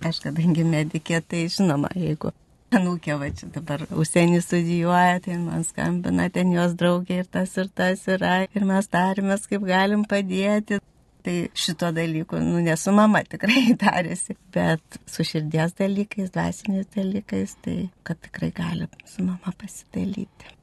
Aš 0.08 0.20
kadangi 0.24 0.63
medikė, 0.67 1.22
tai 1.24 1.48
žinoma, 1.52 1.89
jeigu 1.96 2.32
anūkė 2.75 3.15
va 3.21 3.30
čia 3.36 3.47
dabar 3.53 3.86
užsienį 3.91 4.41
studijuoja, 4.43 5.21
tai 5.23 5.39
man 5.39 5.63
skambina 5.67 6.27
ten 6.34 6.51
jos 6.56 6.75
draugė 6.80 7.21
ir 7.23 7.32
tas 7.32 7.56
ir 7.58 7.71
tas 7.73 8.03
yra. 8.12 8.43
Ir 8.51 8.67
mes 8.67 8.91
tarimės, 8.91 9.47
kaip 9.49 9.65
galim 9.67 10.06
padėti 10.10 10.82
tai 11.27 11.49
šito 11.53 11.89
dalyku, 11.91 12.39
nu, 12.39 12.60
nesu 12.63 12.93
mama 12.95 13.19
tikrai 13.27 13.73
tarėsi, 13.84 14.38
bet 14.56 14.99
su 15.10 15.25
širdies 15.27 15.75
dalykais, 15.75 16.32
dvasiniais 16.32 16.88
dalykais, 16.95 17.58
tai 17.65 17.77
kad 18.08 18.21
tikrai 18.23 18.53
gali 18.56 18.88
su 19.06 19.25
mama 19.25 19.51
pasidalyti. 19.60 20.53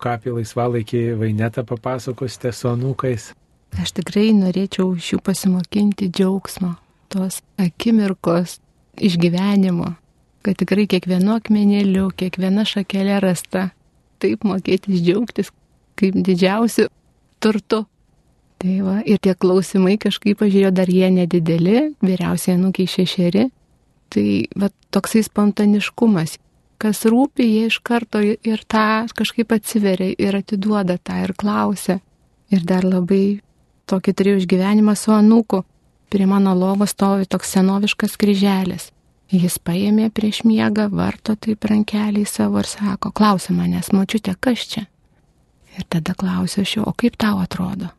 Ką 0.00 0.16
apie 0.16 0.32
laisvalaikį 0.34 1.04
vainetą 1.20 1.62
papasakosite 1.68 2.50
su 2.56 2.70
anūkais? 2.72 3.30
Aš 3.78 3.92
tikrai 4.00 4.32
norėčiau 4.34 4.96
iš 4.98 5.12
jų 5.12 5.20
pasimokinti 5.22 6.08
džiaugsmo, 6.10 6.72
tos 7.12 7.38
akimirkos 7.60 8.58
išgyvenimo, 8.98 9.92
kad 10.46 10.58
tikrai 10.60 10.86
kiekvienu 10.90 11.36
akmenėliu, 11.36 12.08
kiekviena 12.16 12.66
šakelė 12.68 13.20
rasta, 13.24 13.70
taip 14.22 14.44
mokėti 14.44 14.98
džiaugtis 14.98 15.52
kaip 16.00 16.16
didžiausiu 16.16 16.88
turtu 17.40 17.84
Tai 18.60 18.74
va, 18.84 18.98
ir 19.08 19.16
tie 19.24 19.32
klausimai 19.32 19.94
kažkaip 19.96 20.42
pažiūrėjo, 20.42 20.70
dar 20.76 20.90
jie 20.92 21.08
nedideli, 21.14 21.94
vyriausiai 22.04 22.58
nukiai 22.60 22.90
šešeri. 22.92 23.46
Tai 24.12 24.24
va, 24.60 24.68
toksai 24.92 25.22
spontaniškumas, 25.24 26.34
kas 26.82 27.00
rūpi, 27.08 27.46
jie 27.46 27.70
iš 27.70 27.78
karto 27.80 28.20
ir 28.20 28.64
tą 28.68 29.08
kažkaip 29.16 29.54
atsiveria 29.56 30.12
ir 30.12 30.36
atiduoda 30.36 30.98
tą 31.00 31.22
ir 31.24 31.32
klausia. 31.40 32.02
Ir 32.52 32.66
dar 32.68 32.84
labai 32.84 33.40
tokį 33.88 34.16
turėjau 34.18 34.42
išgyvenimą 34.42 34.92
su 34.98 35.14
anūku. 35.16 35.62
Prie 36.12 36.26
mano 36.28 36.52
lovos 36.52 36.92
stovi 36.92 37.24
toks 37.30 37.54
senoviškas 37.56 38.18
kryželis. 38.20 38.90
Jis 39.30 39.60
paėmė 39.62 40.08
prieš 40.10 40.42
miegą, 40.42 40.88
varto 40.90 41.36
taip 41.38 41.64
rankelį 41.70 42.24
savo 42.26 42.58
ir 42.58 42.66
sako, 42.66 43.12
klausia 43.14 43.54
manęs, 43.54 43.92
mačiute, 43.94 44.34
kas 44.34 44.64
čia? 44.72 44.88
Ir 45.78 45.86
tada 45.86 46.16
klausiu 46.18 46.64
aš 46.64 46.76
jo, 46.80 46.86
o 46.90 46.92
kaip 46.98 47.14
tau 47.20 47.38
atrodo? 47.38 47.92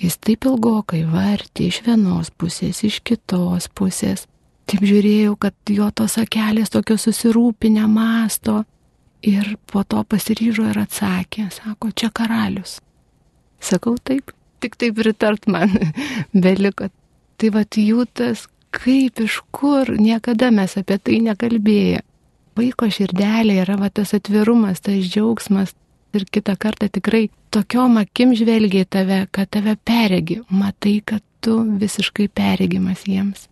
Jis 0.00 0.16
taip 0.24 0.46
ilgokai 0.48 1.02
vartė 1.06 1.68
iš 1.68 1.82
vienos 1.84 2.32
pusės, 2.32 2.80
iš 2.86 3.02
kitos 3.04 3.68
pusės. 3.76 4.24
Taip 4.64 4.86
žiūrėjau, 4.88 5.36
kad 5.36 5.54
jo 5.68 5.90
tos 5.92 6.16
akelės 6.18 6.72
tokio 6.72 6.96
susirūpinę 6.98 7.84
masto. 7.90 8.62
Ir 9.24 9.54
po 9.70 9.84
to 9.84 10.00
pasiryžo 10.08 10.66
ir 10.72 10.80
atsakė, 10.80 11.46
sako, 11.52 11.92
čia 11.92 12.10
karalius. 12.12 12.78
Sakau 13.60 13.94
taip, 14.00 14.32
tik 14.60 14.76
taip 14.80 14.96
pritart 14.96 15.46
man 15.48 15.72
beliko. 16.44 16.90
Tai 17.40 17.50
va 17.52 17.64
jų 17.64 18.04
tas, 18.16 18.48
kaip 18.74 19.20
iš 19.24 19.40
kur, 19.54 19.94
niekada 19.98 20.50
mes 20.54 20.76
apie 20.80 20.98
tai 20.98 21.20
nekalbėję. 21.28 22.02
Vaiko 22.54 22.86
širdelė 22.90 23.60
yra 23.64 23.78
va 23.80 23.90
tas 23.90 24.14
atvirumas, 24.14 24.82
tas 24.84 25.02
džiaugsmas, 25.06 25.74
ir 26.14 26.24
kitą 26.30 26.54
kartą 26.60 26.88
tikrai 26.92 27.28
tokiom 27.54 27.98
akim 28.02 28.34
žvelgia 28.38 28.84
į 28.84 28.90
tave, 28.96 29.20
kad 29.34 29.50
tave 29.56 29.74
peregi, 29.76 30.40
matai, 30.50 31.00
kad 31.06 31.22
tu 31.44 31.58
visiškai 31.80 32.28
peregimas 32.30 33.04
jiems. 33.08 33.48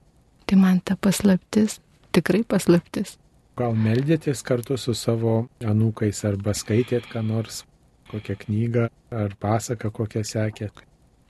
Tai 0.46 0.58
man 0.60 0.80
ta 0.84 0.96
paslaptis, 0.96 1.80
tikrai 2.14 2.42
paslaptis. 2.48 3.16
Gal 3.58 3.76
meldėtės 3.76 4.40
kartu 4.46 4.78
su 4.80 4.94
savo 4.96 5.48
anūkais 5.60 6.22
arba 6.28 6.54
skaitėt 6.56 7.08
ką 7.10 7.20
nors, 7.26 7.62
kokią 8.10 8.38
knygą 8.46 8.88
ar 9.12 9.36
pasaką 9.40 9.90
kokią 9.92 10.24
sekėt? 10.24 10.84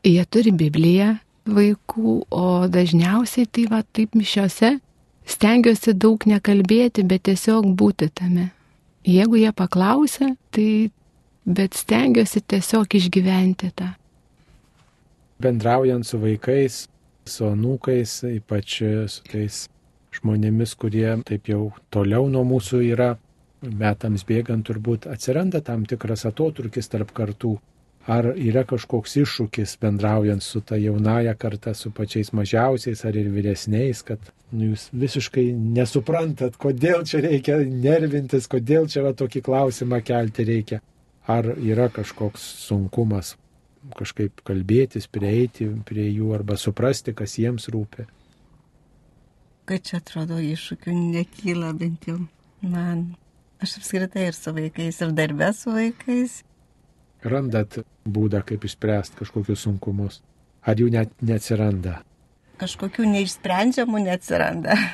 Jie 0.07 0.23
turi 0.31 0.53
Bibliją 0.55 1.17
vaikų, 1.47 2.17
o 2.31 2.47
dažniausiai 2.71 3.49
tai 3.51 3.67
va 3.71 3.83
taip 3.83 4.15
mišiose 4.19 4.77
stengiuosi 5.29 5.95
daug 5.95 6.23
nekalbėti, 6.27 7.05
bet 7.07 7.27
tiesiog 7.29 7.73
būti 7.79 8.11
tame. 8.15 8.51
Jeigu 9.07 9.41
jie 9.41 9.51
paklausia, 9.55 10.33
tai 10.55 10.93
bet 11.47 11.75
stengiuosi 11.75 12.43
tiesiog 12.47 12.95
išgyventi 12.95 13.73
tą. 13.75 13.91
Bendraujant 15.43 16.07
su 16.07 16.21
vaikais, 16.23 16.87
su 17.27 17.47
anūkais, 17.49 18.21
ypač 18.31 18.79
su 19.11 19.27
tais 19.27 19.65
žmonėmis, 20.15 20.77
kurie 20.79 21.09
taip 21.27 21.51
jau 21.51 21.73
toliau 21.91 22.29
nuo 22.31 22.45
mūsų 22.47 22.83
yra, 22.93 23.17
metams 23.63 24.25
bėgant 24.27 24.67
turbūt 24.67 25.09
atsiranda 25.11 25.63
tam 25.65 25.87
tikras 25.87 26.27
atotrukis 26.29 26.91
tarp 26.93 27.13
kartų. 27.17 27.57
Ar 28.11 28.33
yra 28.35 28.65
kažkoks 28.67 29.15
iššūkis 29.21 29.77
bendraujant 29.83 30.43
su 30.43 30.61
ta 30.67 30.75
jaunaja 30.75 31.37
karta, 31.39 31.75
su 31.75 31.93
pačiais 31.95 32.33
mažiausiais 32.35 33.05
ar 33.07 33.15
ir 33.15 33.29
vyresniais, 33.31 34.01
kad 34.03 34.33
nu, 34.51 34.73
jūs 34.73 34.89
visiškai 34.91 35.53
nesuprantat, 35.55 36.59
kodėl 36.59 37.07
čia 37.07 37.23
reikia 37.23 37.61
nervintis, 37.63 38.51
kodėl 38.51 38.91
čia 38.91 39.05
va 39.07 39.15
tokį 39.15 39.45
klausimą 39.47 40.03
kelti 40.03 40.49
reikia 40.49 40.81
ar 41.27 41.55
yra 41.59 41.89
kažkoks 41.93 42.43
sunkumas 42.67 43.37
kažkaip 43.99 44.43
kalbėtis, 44.47 45.09
prieiti 45.11 45.67
prie 45.87 46.07
jų 46.07 46.33
arba 46.37 46.57
suprasti, 46.61 47.15
kas 47.19 47.35
jiems 47.39 47.67
rūpi. 47.73 48.07
Kad 49.67 49.83
čia 49.87 49.99
atrodo 49.99 50.39
iššūkių 50.43 50.95
nekyla 50.95 51.73
bent 51.79 52.07
jau 52.07 52.19
man. 52.63 53.13
Aš 53.63 53.79
apskritai 53.81 54.29
ir 54.29 54.39
su 54.39 54.55
vaikais, 54.55 54.99
ir 55.03 55.15
darbę 55.19 55.51
su 55.55 55.75
vaikais. 55.75 56.41
Randat 57.23 57.79
būdą, 58.09 58.43
kaip 58.47 58.65
išspręsti 58.67 59.21
kažkokius 59.21 59.67
sunkumus. 59.67 60.21
Ar 60.67 60.79
jų 60.79 60.89
net 60.95 61.13
neatsiranda? 61.23 62.01
Kažkokių 62.63 63.07
neišsprendžiamų 63.17 64.07
neatsiranda. 64.09 64.79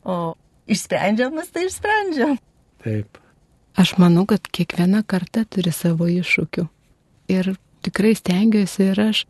O 0.00 0.32
išsprendžiamas 0.64 1.50
tai 1.52 1.66
išsprendžiam. 1.66 2.38
Taip. 2.80 3.18
Aš 3.76 3.98
manau, 4.00 4.24
kad 4.24 4.46
kiekviena 4.48 5.02
karta 5.04 5.42
turi 5.44 5.74
savo 5.76 6.06
iššūkių. 6.08 6.64
Ir 7.36 7.52
tikrai 7.84 8.14
stengiuosi 8.16 8.86
ir 8.94 9.02
aš 9.10 9.20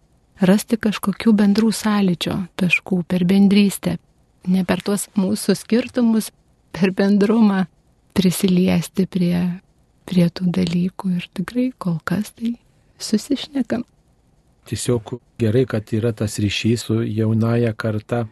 rasti 0.47 0.79
kažkokių 0.81 1.35
bendrų 1.43 1.73
sąlyčio 1.75 2.37
taškų 2.61 3.03
per 3.11 3.27
bendrystę. 3.29 3.97
Ne 4.47 4.63
per 4.65 4.81
tuos 4.87 5.09
mūsų 5.19 5.57
skirtumus, 5.59 6.31
per 6.73 6.95
bendrumą 6.97 7.67
prisiliesti 8.17 9.07
prie, 9.11 9.61
prie 10.11 10.27
tų 10.29 10.51
dalykų. 10.59 11.15
Ir 11.19 11.31
tikrai 11.37 11.71
kol 11.79 11.99
kas 12.05 12.35
tai 12.35 12.57
susišnekam. 13.01 13.87
Tiesiog 14.69 15.17
gerai, 15.41 15.65
kad 15.67 15.91
yra 15.97 16.13
tas 16.17 16.39
ryšys 16.43 16.87
su 16.89 17.01
jaunaja 17.07 17.73
karta. 17.75 18.27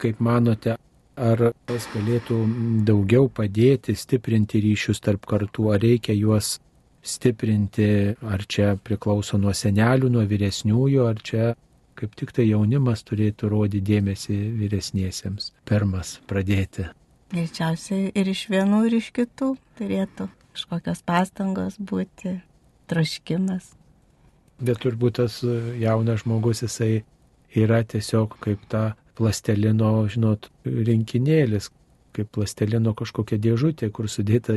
Kaip 0.00 0.20
manote, 0.24 0.76
ar 1.20 1.50
tas 1.68 1.86
galėtų 1.92 2.38
daugiau 2.88 3.28
padėti 3.28 3.92
stiprinti 3.98 4.62
ryšius 4.64 5.02
tarp 5.04 5.26
kartų, 5.28 5.66
ar 5.74 5.82
reikia 5.82 6.16
juos 6.16 6.54
stiprinti, 7.04 8.16
ar 8.20 8.44
čia 8.48 8.74
priklauso 8.80 9.40
nuo 9.40 9.52
senelių, 9.56 10.08
nuo 10.12 10.24
vyresniųjų, 10.28 11.04
ar 11.04 11.20
čia 11.20 11.52
kaip 12.00 12.16
tik 12.16 12.32
tai 12.32 12.48
jaunimas 12.48 13.04
turėtų 13.04 13.50
rodyti 13.52 13.84
dėmesį 13.92 14.38
vyresniesiems, 14.56 15.52
pirmas 15.68 16.16
pradėti. 16.30 16.88
Greičiausiai 17.30 18.08
ir 18.16 18.32
iš 18.32 18.48
vienų, 18.52 18.86
ir 18.88 19.00
iš 19.02 19.12
kitų 19.20 19.52
turėtų 19.78 20.30
kažkokios 20.54 21.02
pastangos 21.06 21.78
būti, 21.78 22.38
troškimas. 22.90 23.72
Bet 24.60 24.82
turbūt 24.82 25.20
tas 25.20 25.40
jaunas 25.80 26.24
žmogus, 26.24 26.64
jisai 26.66 27.04
yra 27.56 27.80
tiesiog 27.84 28.36
kaip 28.44 28.66
ta 28.70 28.94
plastelino, 29.16 29.92
žinot, 30.10 30.50
rinkinėlis, 30.64 31.70
kaip 32.16 32.28
plastelino 32.34 32.94
kažkokia 32.96 33.40
dėžutė, 33.40 33.90
kur 33.94 34.08
sudėta 34.10 34.56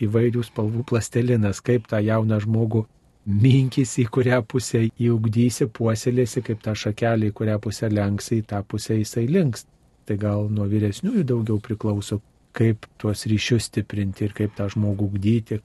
įvairių 0.00 0.44
spalvų 0.46 0.86
plastelinas, 0.88 1.60
kaip 1.64 1.88
tą 1.90 2.00
jauną 2.04 2.40
žmogų 2.44 2.86
minkys 3.26 3.96
į 4.00 4.06
kurią 4.14 4.40
pusę 4.48 4.86
įugdysi, 4.88 5.68
puoselėsi, 5.76 6.42
kaip 6.46 6.62
tą 6.64 6.74
šakelį, 6.74 7.30
į 7.30 7.36
kurią 7.36 7.58
pusę 7.62 7.90
lenksi, 7.92 8.40
į 8.40 8.46
tą 8.52 8.62
pusę 8.64 8.96
jisai 8.98 9.26
links. 9.28 9.66
Tai 10.08 10.16
gal 10.18 10.48
nuo 10.50 10.66
vyresniųjų 10.66 11.24
daugiau 11.28 11.60
priklauso, 11.62 12.20
kaip 12.56 12.86
tuos 12.98 13.26
ryšius 13.30 13.68
stiprinti 13.70 14.26
ir 14.26 14.34
kaip 14.36 14.56
tą 14.58 14.68
žmogų 14.72 15.10
ugdyti, 15.10 15.60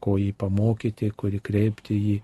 ko 0.00 0.16
jį 0.20 0.32
pamokyti, 0.40 1.10
kurį 1.16 1.40
kreipti 1.44 1.98
jį, 1.98 2.16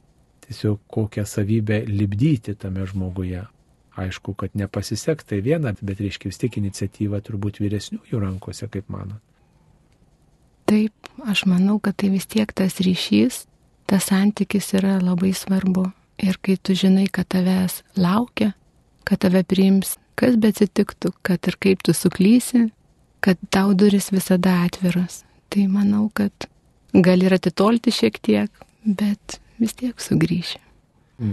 tiesiog 0.47 0.81
kokią 0.93 1.27
savybę 1.29 1.83
libdyti 1.91 2.57
tame 2.57 2.87
žmoguje. 2.89 3.45
Aišku, 3.97 4.35
kad 4.37 4.53
nepasiseks 4.53 5.25
tai 5.25 5.41
viena, 5.45 5.73
bet 5.81 6.01
reiškia 6.05 6.29
vis 6.29 6.41
tik 6.41 6.59
iniciatyva 6.61 7.23
turbūt 7.25 7.63
vyresniųjų 7.63 8.21
rankose, 8.21 8.69
kaip 8.69 8.91
manot. 8.93 9.23
Taip, 10.69 10.93
aš 11.25 11.47
manau, 11.49 11.79
kad 11.81 11.97
tai 11.97 12.11
vis 12.13 12.27
tiek 12.29 12.51
tas 12.53 12.81
ryšys, 12.83 13.45
tas 13.89 14.09
santykis 14.11 14.73
yra 14.77 14.99
labai 15.01 15.33
svarbu. 15.33 15.87
Ir 16.21 16.37
kai 16.43 16.57
tu 16.57 16.75
žinai, 16.77 17.07
kad 17.13 17.29
tavęs 17.33 17.83
laukia, 17.97 18.53
kad 19.05 19.21
tave 19.25 19.45
priims, 19.47 19.95
kas 20.19 20.37
be 20.41 20.51
atsitiktų, 20.53 21.13
kad 21.25 21.45
ir 21.49 21.57
kaip 21.61 21.85
tu 21.87 21.95
suklysi, 21.97 22.67
kad 23.27 23.41
tau 23.51 23.75
duris 23.75 24.13
visada 24.15 24.61
atviras. 24.67 25.25
Tai 25.51 25.67
manau, 25.71 26.07
kad 26.15 26.47
gali 26.93 27.27
ir 27.27 27.35
atitolti 27.37 27.95
šiek 27.95 28.21
tiek, 28.23 28.63
bet 28.87 29.41
vis 29.59 29.75
tiek 29.75 29.99
sugrįši. 30.03 30.63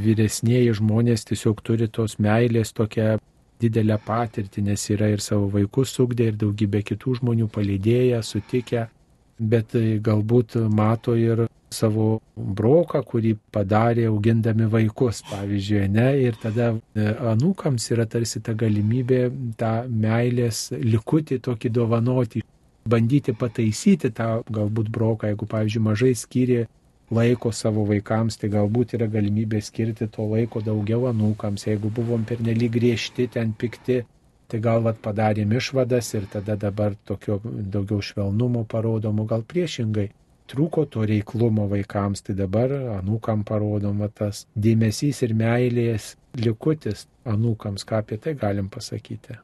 Vyresnėji 0.04 0.74
žmonės 0.80 1.28
tiesiog 1.30 1.62
turi 1.66 1.90
tos 1.92 2.18
meilės 2.24 2.72
tokią 2.74 3.18
didelę 3.62 3.98
patirtį, 4.06 4.66
nes 4.70 4.84
yra 4.96 5.10
ir 5.12 5.24
savo 5.24 5.50
vaikus 5.54 5.94
sugdė, 5.96 6.32
ir 6.32 6.40
daugybė 6.40 6.84
kitų 6.90 7.20
žmonių 7.20 7.50
palydėję, 7.52 8.22
sutikę 8.24 8.88
bet 9.40 9.76
e, 9.76 9.98
galbūt 10.04 10.58
mato 10.70 11.16
ir 11.18 11.46
savo 11.74 12.08
broką, 12.36 13.02
kurį 13.10 13.34
padarė 13.54 14.06
augindami 14.12 14.68
vaikus, 14.72 15.24
pavyzdžiui, 15.30 15.88
ne, 15.94 16.08
ir 16.28 16.38
tada 16.42 16.70
e, 16.74 17.08
anūkams 17.34 17.90
yra 17.96 18.06
tarsi 18.10 18.42
ta 18.46 18.56
galimybė 18.58 19.24
tą 19.60 19.74
meilės 19.90 20.68
likutį 20.78 21.42
tokį 21.50 21.74
dovanoti, 21.80 22.46
bandyti 22.90 23.36
pataisyti 23.36 24.14
tą 24.16 24.30
galbūt 24.54 24.94
broką, 24.94 25.34
jeigu, 25.34 25.50
pavyzdžiui, 25.50 25.86
mažai 25.90 26.14
skyrė 26.20 26.64
laiko 27.14 27.52
savo 27.54 27.84
vaikams, 27.90 28.40
tai 28.42 28.50
galbūt 28.54 28.96
yra 28.98 29.10
galimybė 29.12 29.62
skirti 29.62 30.08
to 30.14 30.26
laiko 30.32 30.64
daugiau 30.66 31.10
anūkams, 31.12 31.68
jeigu 31.68 31.92
buvom 31.94 32.26
pernelyg 32.30 32.74
griežti, 32.78 33.28
ten 33.34 33.54
pikti, 33.58 34.04
Tai 34.54 34.60
gal 34.62 34.84
vat 34.86 35.00
padarėm 35.02 35.54
išvadas 35.58 36.12
ir 36.14 36.28
tada 36.30 36.54
dabar 36.62 36.94
tokio 37.10 37.40
daugiau 37.44 38.04
švelnumo 38.06 38.68
parodomo, 38.70 39.26
gal 39.26 39.42
priešingai. 39.42 40.12
Trūko 40.52 40.84
to 40.92 41.06
reiklumo 41.08 41.70
vaikams, 41.72 42.22
tai 42.28 42.36
dabar 42.36 42.74
anūkam 43.00 43.46
parodoma 43.48 44.10
tas 44.12 44.44
dėmesys 44.60 45.24
ir 45.24 45.34
meilės 45.40 46.14
likutis 46.36 47.08
anūkams, 47.26 47.86
ką 47.88 48.02
apie 48.04 48.20
tai 48.22 48.36
galim 48.40 48.68
pasakyti. 48.74 49.38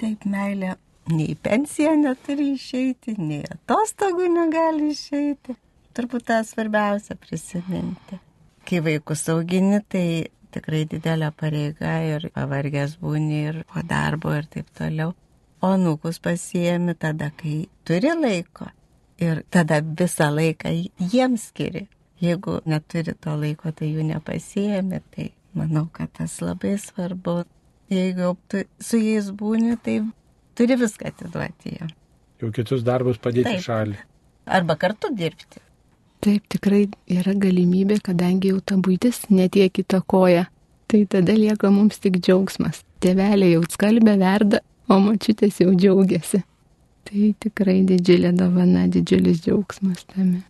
Taip, 0.00 0.24
meilė 0.24 0.74
nei 1.12 1.36
pensiją 1.42 1.92
neturi 2.00 2.54
išeiti, 2.54 3.16
nei 3.18 3.44
atostogų 3.52 4.30
negali 4.32 4.90
išeiti. 4.94 5.56
Turbūt 5.96 6.28
tą 6.30 6.40
svarbiausia 6.46 7.16
prisiminti. 7.18 8.20
Kai 8.64 8.80
vaikus 8.84 9.26
augini, 9.32 9.80
tai 9.90 10.30
tikrai 10.54 10.84
didelė 10.88 11.32
pareiga 11.36 11.96
ir 12.06 12.28
pavargęs 12.34 12.96
būni 13.02 13.44
ir 13.50 13.62
po 13.70 13.82
darbo 13.86 14.32
ir 14.38 14.46
taip 14.50 14.70
toliau. 14.78 15.14
O 15.60 15.74
nukus 15.76 16.20
pasiemi 16.22 16.94
tada, 16.96 17.28
kai 17.36 17.66
turi 17.84 18.14
laiko 18.16 18.70
ir 19.20 19.42
tada 19.50 19.80
visą 19.82 20.30
laiką 20.34 20.72
jiems 21.12 21.50
skiri. 21.50 21.86
Jeigu 22.20 22.58
neturi 22.68 23.14
to 23.16 23.36
laiko, 23.40 23.72
tai 23.72 23.88
jų 23.94 24.04
nepasiemi, 24.10 25.00
tai 25.14 25.30
manau, 25.56 25.86
kad 25.92 26.12
tas 26.18 26.40
labai 26.44 26.74
svarbu. 26.80 27.42
Jeigu 27.90 28.34
tu 28.48 28.60
su 28.78 29.00
jais 29.00 29.30
būni, 29.32 29.78
tai 29.82 30.02
turi 30.54 30.76
viską 30.78 31.08
atiduoti 31.10 31.74
jiem. 31.78 31.90
Jau 32.40 32.52
kitus 32.56 32.84
darbus 32.84 33.18
padėti 33.20 33.56
Taip. 33.56 33.64
šalį. 33.64 33.98
Arba 34.46 34.76
kartu 34.80 35.10
dirbti. 35.16 35.62
Taip, 36.20 36.44
tikrai 36.52 36.82
yra 37.08 37.32
galimybė, 37.32 38.00
kadangi 38.04 38.52
jau 38.52 38.60
ta 38.60 38.76
būtis 38.76 39.24
netiek 39.32 39.80
įtakoja. 39.82 40.46
Tai 40.90 41.00
tada 41.08 41.36
lieka 41.36 41.70
mums 41.72 42.00
tik 42.02 42.18
džiaugsmas. 42.20 42.82
Tėvelė 43.00 43.54
jau 43.54 43.64
skalbė 43.72 44.18
verda, 44.20 44.60
o 44.90 44.98
mačiutės 45.00 45.60
jau 45.62 45.72
džiaugiasi. 45.72 46.42
Tai 47.10 47.32
tikrai 47.42 47.80
didžiulė 47.82 48.30
dovana, 48.38 48.84
didžiulis 48.86 49.42
džiaugsmas 49.42 50.04
tame. 50.12 50.44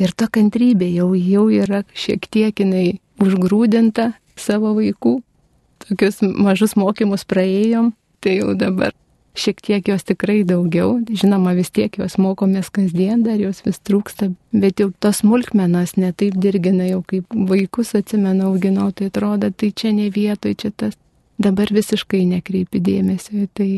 Ir 0.00 0.12
ta 0.16 0.30
kantrybė 0.32 0.88
jau, 0.94 1.10
jau 1.12 1.46
yra 1.52 1.82
šiek 1.92 2.24
tiek 2.32 2.56
jinai 2.56 2.98
užgrūdinta 3.20 4.14
savo 4.36 4.72
vaikų. 4.76 5.18
Tokius 5.84 6.22
mažus 6.24 6.72
mokymus 6.76 7.26
praėjom, 7.28 7.92
tai 8.24 8.38
jau 8.38 8.54
dabar 8.56 8.96
šiek 9.36 9.60
tiek 9.60 9.88
jos 9.88 10.04
tikrai 10.08 10.40
daugiau, 10.48 10.96
žinoma 11.12 11.52
vis 11.56 11.68
tiek 11.68 11.92
jos 12.00 12.16
mokomės 12.20 12.70
kasdien, 12.72 13.22
dar 13.26 13.36
jos 13.40 13.60
vis 13.66 13.80
trūksta, 13.84 14.30
bet 14.56 14.80
jau 14.80 14.88
tos 15.00 15.20
smulkmenos 15.20 15.98
netaip 16.00 16.38
dirgina, 16.40 16.88
jau 16.88 17.02
kaip 17.04 17.36
vaikus 17.50 17.92
atsimenu 17.98 18.48
auginau, 18.50 18.88
tai 18.96 19.10
atrodo, 19.12 19.52
tai 19.52 19.72
čia 19.76 19.92
ne 19.92 20.08
vietoj, 20.12 20.56
čia 20.56 20.72
tas, 20.72 20.96
dabar 21.36 21.68
visiškai 21.72 22.24
nekreipi 22.32 22.80
dėmesio 22.80 23.44
į 23.44 23.50
tai 23.52 23.70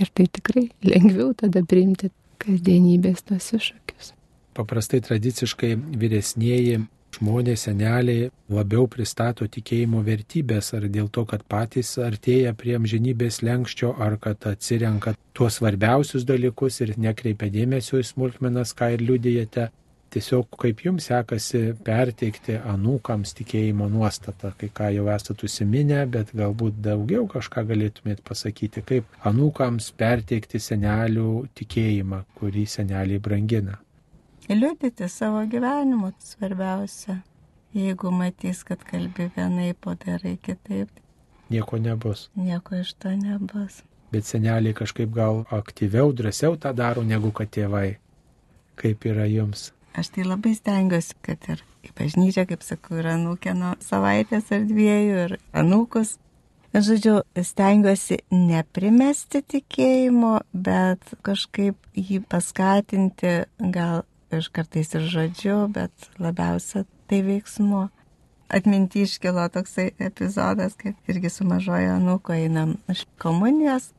ir 0.00 0.12
tai 0.14 0.26
tikrai 0.38 0.68
lengviau 0.84 1.32
tada 1.34 1.62
priimti 1.64 2.10
kasdienybės 2.42 3.24
tos 3.26 3.52
iššūkius. 3.56 4.12
Paprastai 4.56 5.02
tradiciškai 5.04 5.74
vyresnėji 6.00 6.84
žmonės, 7.16 7.66
seneliai 7.66 8.30
labiau 8.52 8.86
pristato 8.90 9.46
tikėjimo 9.48 10.02
vertybės, 10.04 10.72
ar 10.76 10.86
dėl 10.92 11.08
to, 11.12 11.24
kad 11.28 11.44
patys 11.48 11.94
artėja 12.02 12.52
prie 12.56 12.76
amžinybės 12.78 13.42
lenkščio, 13.46 13.94
ar 13.98 14.18
kad 14.20 14.46
atsirenka 14.48 15.14
tuos 15.36 15.58
svarbiausius 15.60 16.26
dalykus 16.28 16.80
ir 16.84 16.94
nekreipia 17.00 17.50
dėmesio 17.52 18.00
į 18.00 18.08
smulkmenas, 18.12 18.74
ką 18.76 18.94
ir 18.96 19.04
liudijate. 19.04 19.70
Tiesiog 20.16 20.56
kaip 20.56 20.80
jums 20.80 21.10
sekasi 21.10 21.62
perteikti 21.84 22.56
anūkams 22.56 23.36
tikėjimo 23.36 23.90
nuostatą, 23.92 24.54
kai 24.56 24.70
ką 24.72 24.90
jau 24.96 25.08
esate 25.12 25.44
užsiminę, 25.44 26.02
bet 26.08 26.32
galbūt 26.32 26.80
daugiau 26.86 27.28
kažką 27.28 27.66
galėtumėt 27.68 28.24
pasakyti, 28.24 28.84
kaip 28.92 29.26
anūkams 29.28 29.90
perteikti 30.00 30.62
senelių 30.62 31.32
tikėjimą, 31.60 32.24
kurį 32.40 32.64
seneliai 32.78 33.20
brangina 33.20 33.76
liudyti 34.54 35.08
savo 35.08 35.46
gyvenimu 35.46 36.12
svarbiausia. 36.18 37.20
Jeigu 37.74 38.10
matys, 38.10 38.64
kad 38.64 38.84
kalbi 38.84 39.30
vienaip, 39.36 39.86
o 39.86 39.94
darai 39.94 40.36
kitaip. 40.42 40.88
Nieko 41.50 41.78
nebus. 41.78 42.30
Nieko 42.36 42.76
iš 42.76 42.94
to 42.94 43.10
nebus. 43.10 43.82
Bet 44.12 44.24
seneliai 44.24 44.74
kažkaip 44.74 45.10
gal 45.12 45.44
aktyviau, 45.50 46.12
drąsiau 46.12 46.56
tą 46.56 46.72
daro 46.72 47.02
negu 47.02 47.32
kad 47.32 47.50
tėvai. 47.50 47.98
Kaip 48.76 49.04
yra 49.04 49.26
jums? 49.26 49.72
Aš 49.96 50.10
tai 50.12 50.26
labai 50.28 50.52
stengiuosi, 50.52 51.14
kad 51.24 51.46
ir 51.48 51.62
į 51.86 51.94
bažnyčią, 51.96 52.44
kaip 52.50 52.64
sakau, 52.66 52.98
ir 53.00 53.08
anūkė 53.14 53.54
nuo 53.56 53.72
savaitės 53.80 54.50
ar 54.52 54.66
dviejų, 54.68 55.22
ir 55.24 55.36
anūkus. 55.56 56.18
Žodžiu, 56.76 57.22
stengiuosi 57.40 58.18
neprimesti 58.28 59.40
tikėjimo, 59.54 60.34
bet 60.52 61.14
kažkaip 61.24 61.78
jį 61.96 62.20
paskatinti, 62.28 63.32
gal 63.72 64.04
aš 64.36 64.50
kartais 64.52 64.92
ir 64.98 65.08
žodžiu, 65.08 65.58
bet 65.72 66.10
labiausia 66.20 66.84
tai 67.08 67.22
veiksmu. 67.24 67.86
Atminti 68.52 69.06
iškilo 69.06 69.48
toksai 69.54 69.94
epizodas, 69.96 70.76
kad 70.76 71.08
irgi 71.08 71.32
su 71.32 71.48
mažojo 71.48 71.96
nuko 72.04 72.36
einam 72.36 72.76
iš 72.92 73.06
komunijos 73.22 73.94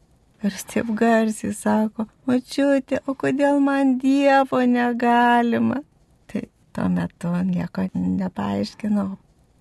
ir 0.45 0.57
taip 0.71 0.91
garsiai 0.97 1.53
sako, 1.55 2.07
mačiuti, 2.29 2.99
o 3.07 3.15
kodėl 3.17 3.61
man 3.63 3.97
Dievo 4.01 4.61
negalima? 4.67 5.81
Tai 6.29 6.43
tuo 6.75 6.87
metu 6.93 7.33
nieko 7.47 7.87
nepaaiškinau. 7.93 9.09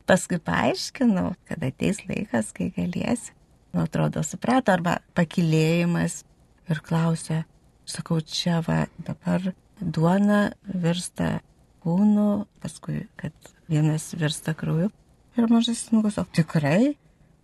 Paskui 0.06 0.38
paaiškinau, 0.38 1.32
kad 1.48 1.64
ateis 1.66 2.02
laikas, 2.06 2.52
kai 2.54 2.70
galėsi. 2.76 3.34
Nu, 3.72 3.84
atrodo, 3.84 4.22
suprato, 4.24 4.72
arba 4.72 5.00
pakilėjimas 5.18 6.22
ir 6.70 6.80
klausia, 6.86 7.42
sakau, 7.88 8.20
čia 8.20 8.60
va, 8.64 8.84
dabar 9.04 9.50
duona 9.80 10.52
virsta 10.66 11.40
kūnu, 11.84 12.46
paskui, 12.62 13.02
kad 13.20 13.34
vienas 13.70 14.12
virsta 14.18 14.54
krauju. 14.56 14.88
Ir 15.36 15.50
mažas 15.52 15.84
nugas, 15.92 16.16
o 16.18 16.24
tikrai? 16.32 16.94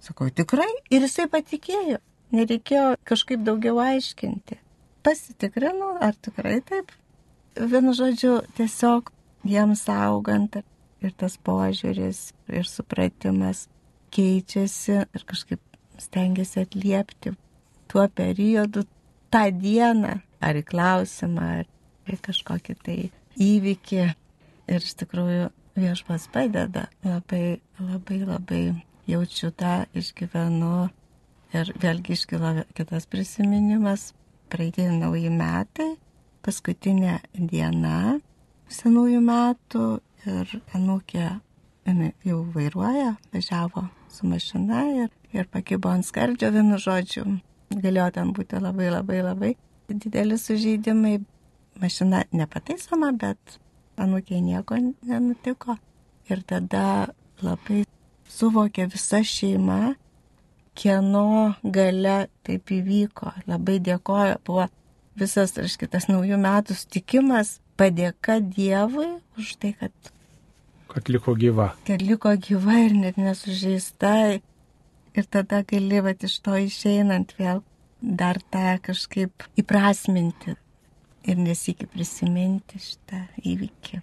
Sakau, 0.03 0.30
tikrai. 0.33 0.70
Ir 0.91 1.05
jisai 1.05 1.28
patikėjo. 1.30 2.01
Nereikėjo 2.33 2.95
kažkaip 3.09 3.43
daugiau 3.45 3.80
aiškinti. 3.83 4.59
Pasitikrinau, 5.05 5.97
ar 6.01 6.16
tikrai 6.16 6.61
taip. 6.64 6.93
Vienu 7.59 7.93
žodžiu, 7.97 8.39
tiesiog 8.57 9.11
jiems 9.45 9.85
augant 9.93 10.62
ir 11.03 11.12
tas 11.18 11.37
požiūris, 11.37 12.30
ir 12.49 12.68
supratimas 12.68 13.66
keičiasi 14.14 15.03
ir 15.03 15.24
kažkaip 15.28 15.61
stengiasi 16.01 16.62
atliepti 16.62 17.35
tuo 17.93 18.07
periodu, 18.09 18.87
tą 19.33 19.45
dieną, 19.53 20.20
ar 20.41 20.57
į 20.57 20.64
klausimą, 20.68 21.49
ar 21.61 22.14
į 22.14 22.18
kažkokį 22.24 22.76
tai 22.85 22.97
įvykį. 23.41 24.07
Ir 24.72 24.80
iš 24.80 24.95
tikrųjų 25.03 25.51
viešpas 25.76 26.28
padeda, 26.33 26.87
labai, 27.05 27.61
labai, 27.80 28.18
labai 28.24 28.62
jaučiu 29.11 29.51
tą, 29.53 29.83
išgyvenu. 29.99 30.89
Ir 31.53 31.68
vėlgi 31.76 32.14
iškilo 32.16 32.55
kitas 32.76 33.05
prisiminimas, 33.12 34.12
praeitė 34.53 34.88
nauji 34.92 35.28
metai, 35.32 35.90
paskutinė 36.44 37.18
diena 37.36 38.18
senųjų 38.72 39.20
metų 39.26 39.86
ir 40.26 40.55
anūkė 40.76 41.26
jau 42.24 42.38
vairuoja, 42.55 43.16
važiavo 43.34 43.88
su 44.12 44.26
mašina 44.26 44.84
ir, 45.03 45.11
ir 45.32 45.48
pakibo 45.53 45.90
ant 45.92 46.07
skardžio 46.07 46.53
vienu 46.55 46.78
žodžiu. 46.80 47.26
Galėjo 47.72 48.09
ten 48.16 48.32
būti 48.36 48.61
labai 48.61 48.90
labai 48.92 49.20
labai 49.22 49.53
dideli 49.88 50.38
sužeidimai. 50.38 51.20
Mašina 51.80 52.24
nepataisoma, 52.36 53.12
bet 53.16 53.59
anūkiai 53.96 54.42
nieko 54.44 54.76
nenutiko. 54.78 55.78
Ir 56.28 56.42
tada 56.46 57.09
labai 57.42 57.84
suvokė 58.28 58.86
visa 58.92 59.22
šeima, 59.24 59.94
kieno 60.78 61.54
gale 61.62 62.28
taip 62.46 62.72
įvyko. 62.72 63.32
Labai 63.50 63.78
dėkoju, 63.84 64.38
buvo 64.46 64.68
visas, 65.18 65.54
aiškiai, 65.60 65.90
tas 65.92 66.08
naujų 66.10 66.38
metų 66.40 66.76
sutikimas, 66.78 67.58
padėka 67.80 68.40
Dievui 68.40 69.08
už 69.40 69.56
tai, 69.62 69.74
kad... 69.80 69.92
Kad 70.92 71.08
liko 71.08 71.34
gyva. 71.38 71.72
Kad 71.88 72.04
liko 72.04 72.34
gyva 72.36 72.82
ir 72.84 72.96
net 72.96 73.20
nesužeista. 73.20 74.40
Ir 75.12 75.28
tada 75.28 75.60
gali, 75.68 76.00
va, 76.04 76.12
iš 76.16 76.38
to 76.44 76.56
išeinant 76.60 77.34
vėl 77.38 77.62
dar 78.02 78.40
tą 78.52 78.78
kažkaip 78.82 79.44
įprasminti 79.60 80.56
ir 81.28 81.38
nesikį 81.38 81.88
prisiminti 81.92 82.80
šitą 82.82 83.20
įvykį. 83.46 84.00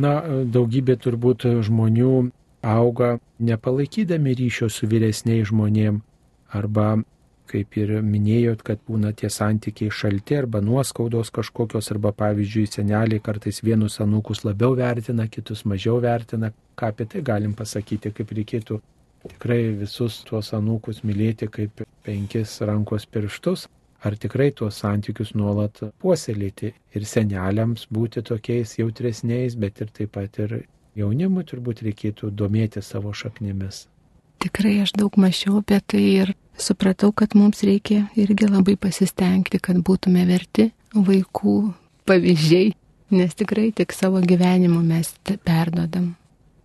Na, 0.00 0.12
daugybė 0.46 0.94
turbūt 1.02 1.48
žmonių 1.66 2.12
auga 2.62 3.18
nepalaikydami 3.38 4.34
ryšio 4.36 4.68
su 4.68 4.88
vyresniais 4.90 5.48
žmonėm 5.48 6.00
arba, 6.52 7.00
kaip 7.50 7.76
ir 7.80 7.96
minėjot, 8.04 8.62
kad 8.62 8.82
būna 8.86 9.10
tie 9.16 9.30
santykiai 9.32 9.90
šalti 9.90 10.36
arba 10.38 10.60
nuoskaudos 10.62 11.32
kažkokios 11.34 11.90
arba, 11.94 12.12
pavyzdžiui, 12.12 12.68
seneliai 12.70 13.22
kartais 13.24 13.62
vienus 13.66 13.98
anūkus 14.04 14.44
labiau 14.44 14.76
vertina, 14.78 15.26
kitus 15.26 15.64
mažiau 15.64 15.98
vertina. 16.04 16.52
Ką 16.78 16.92
apie 16.92 17.08
tai 17.10 17.24
galim 17.26 17.56
pasakyti, 17.58 18.12
kaip 18.14 18.30
reikėtų 18.38 18.78
tikrai 19.28 19.74
visus 19.82 20.22
tuos 20.28 20.52
anūkus 20.56 21.02
mylėti 21.04 21.50
kaip 21.52 21.82
penkis 22.06 22.60
rankos 22.64 23.06
pirštus, 23.06 23.66
ar 24.04 24.16
tikrai 24.16 24.50
tuos 24.56 24.78
santykius 24.80 25.34
nuolat 25.34 25.82
puoselėti 26.00 26.72
ir 26.96 27.08
seneliams 27.08 27.88
būti 27.92 28.22
tokiais 28.22 28.78
jautresniais, 28.78 29.56
bet 29.56 29.82
ir 29.82 29.90
taip 29.96 30.14
pat 30.16 30.38
ir 30.44 30.62
jaunimui 31.00 31.46
turbūt 31.48 31.82
reikėtų 31.86 32.30
domėti 32.36 32.82
savo 32.84 33.12
šaknimis. 33.16 33.86
Tikrai 34.40 34.78
aš 34.84 34.94
daug 34.96 35.16
mačiau 35.20 35.58
apie 35.60 35.80
tai 35.84 36.00
ir 36.00 36.30
supratau, 36.56 37.10
kad 37.12 37.34
mums 37.36 37.60
reikia 37.66 38.06
irgi 38.16 38.48
labai 38.48 38.76
pasistengti, 38.80 39.60
kad 39.60 39.80
būtume 39.84 40.24
verti 40.28 40.70
vaikų 40.96 41.56
pavyzdžiai, 42.08 42.72
nes 43.12 43.36
tikrai 43.36 43.68
tik 43.76 43.92
savo 43.92 44.22
gyvenimu 44.24 44.80
mes 44.80 45.12
perdodam. 45.44 46.14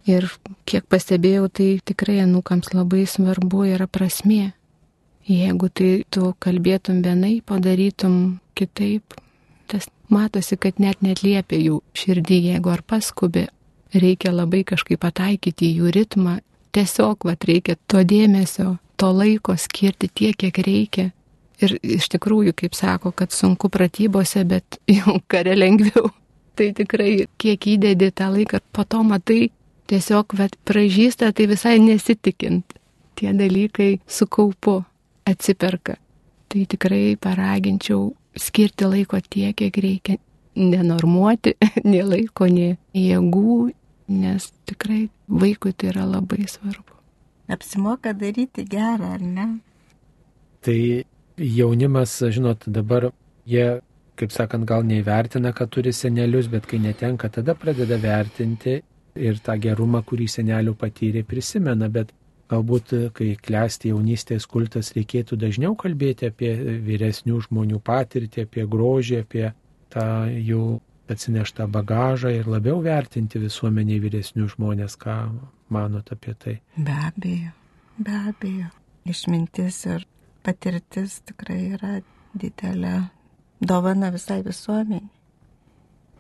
Ir 0.05 0.27
kiek 0.69 0.85
pastebėjau, 0.85 1.49
tai 1.49 1.67
tikrai 1.83 2.19
anukams 2.23 2.71
labai 2.75 3.03
svarbu 3.09 3.65
yra 3.73 3.89
prasmė. 3.89 4.53
Jeigu 5.25 5.71
tai 5.73 6.05
tu 6.13 6.29
kalbėtum 6.39 7.01
vienai, 7.01 7.39
padarytum 7.41 8.37
kitaip, 8.53 9.17
tas 9.65 9.89
matosi, 10.13 10.57
kad 10.61 10.77
net 10.77 11.01
netliepia 11.01 11.57
jų 11.57 11.79
širdį, 11.97 12.37
jeigu 12.51 12.69
ar 12.69 12.85
paskubi, 12.85 13.47
reikia 14.01 14.33
labai 14.35 14.63
kažkaip 14.67 15.01
pataikyti 15.03 15.71
jų 15.77 15.91
ritmą, 15.95 16.39
tiesiog 16.75 17.27
vat 17.27 17.45
reikia 17.47 17.77
to 17.87 18.03
dėmesio, 18.03 18.77
to 18.99 19.11
laiko 19.11 19.55
skirti 19.59 20.09
tiek, 20.13 20.37
kiek 20.37 20.59
reikia. 20.65 21.11
Ir 21.63 21.77
iš 21.79 22.09
tikrųjų, 22.11 22.51
kaip 22.59 22.75
sako, 22.75 23.13
kad 23.15 23.31
sunku 23.31 23.69
pratybose, 23.71 24.43
bet 24.47 24.79
jau 24.97 25.19
kare 25.31 25.55
lengviau. 25.55 26.11
Tai 26.55 26.71
tikrai, 26.75 27.27
kiek 27.39 27.67
įdedi 27.75 28.11
tą 28.15 28.29
laiką, 28.31 28.61
po 28.75 28.83
to 28.87 29.01
matai, 29.03 29.49
tiesiog 29.91 30.35
vat 30.39 30.55
pražįsta, 30.67 31.31
tai 31.35 31.47
visai 31.51 31.77
nesitikint. 31.83 32.77
Tie 33.15 33.31
dalykai 33.31 33.95
su 34.07 34.27
kaupu 34.27 34.81
atsiperka. 35.27 35.97
Tai 36.51 36.63
tikrai 36.71 37.15
paraginčiau 37.19 38.09
skirti 38.39 38.87
laiko 38.87 39.19
tiek, 39.19 39.55
kiek 39.55 39.79
reikia. 39.83 40.19
Nenormuoti 40.55 41.55
nei 41.89 42.03
laiko, 42.03 42.47
nei 42.47 42.75
jėgų, 42.95 43.57
nes 44.07 44.51
tikrai 44.69 45.07
vaikui 45.29 45.73
tai 45.73 45.91
yra 45.93 46.05
labai 46.05 46.47
svarbu. 46.49 46.95
Apsimoka 47.49 48.13
daryti 48.13 48.65
gerą, 48.65 49.13
ar 49.17 49.21
ne? 49.21 49.47
Tai 50.65 50.79
jaunimas, 51.37 52.17
žinot, 52.33 52.65
dabar 52.65 53.11
jie, 53.45 53.65
kaip 54.17 54.33
sakant, 54.33 54.65
gal 54.65 54.85
neįvertina, 54.87 55.53
kad 55.53 55.69
turi 55.69 55.93
senelius, 55.93 56.49
bet 56.49 56.65
kai 56.69 56.79
netenka, 56.81 57.29
tada 57.29 57.53
pradeda 57.53 57.99
vertinti 58.01 58.79
ir 59.15 59.41
tą 59.45 59.57
gerumą, 59.61 60.01
kurį 60.03 60.29
senelių 60.31 60.73
patyrė, 60.79 61.25
prisimena, 61.27 61.89
bet 61.89 62.13
Galbūt, 62.45 62.91
kai 63.17 63.31
klesti 63.41 63.89
jaunystės 63.89 64.45
kultas, 64.45 64.91
reikėtų 64.93 65.37
dažniau 65.41 65.73
kalbėti 65.81 66.27
apie 66.29 66.51
vyresnių 66.85 67.39
žmonių 67.47 67.79
patirtį, 67.81 68.45
apie 68.45 68.65
grožį, 68.69 69.21
apie 69.25 69.47
tą 69.89 70.05
jų 70.29 70.65
atsineštą 71.11 71.67
bagažą 71.71 72.31
ir 72.33 72.47
labiau 72.49 72.81
vertinti 72.83 73.39
visuomeniai 73.41 74.01
vyresnių 74.03 74.47
žmonės, 74.55 74.97
ką 74.97 75.17
manot 75.73 76.11
apie 76.13 76.33
tai. 76.33 76.55
Be 76.77 76.95
abejo, 77.09 77.51
be 77.97 78.17
abejo. 78.31 78.71
Išmintis 79.05 79.83
ir 79.85 80.05
patirtis 80.45 81.19
tikrai 81.29 81.59
yra 81.77 81.99
didelė 82.33 82.95
dovana 83.61 84.09
visai 84.13 84.41
visuomeniai. 84.45 85.11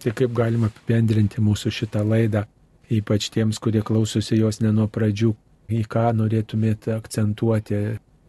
Tai 0.01 0.11
kaip 0.13 0.33
galima 0.37 0.69
apibendrinti 0.69 1.41
mūsų 1.41 1.71
šitą 1.73 2.03
laidą, 2.05 2.43
ypač 2.93 3.31
tiems, 3.33 3.57
kurie 3.63 3.81
klausosi 3.81 4.37
jos 4.37 4.59
ne 4.61 4.69
nuo 4.75 4.85
pradžių, 4.91 5.31
į 5.73 5.81
ką 5.89 6.11
norėtumėte 6.19 6.93
akcentuoti 6.93 7.79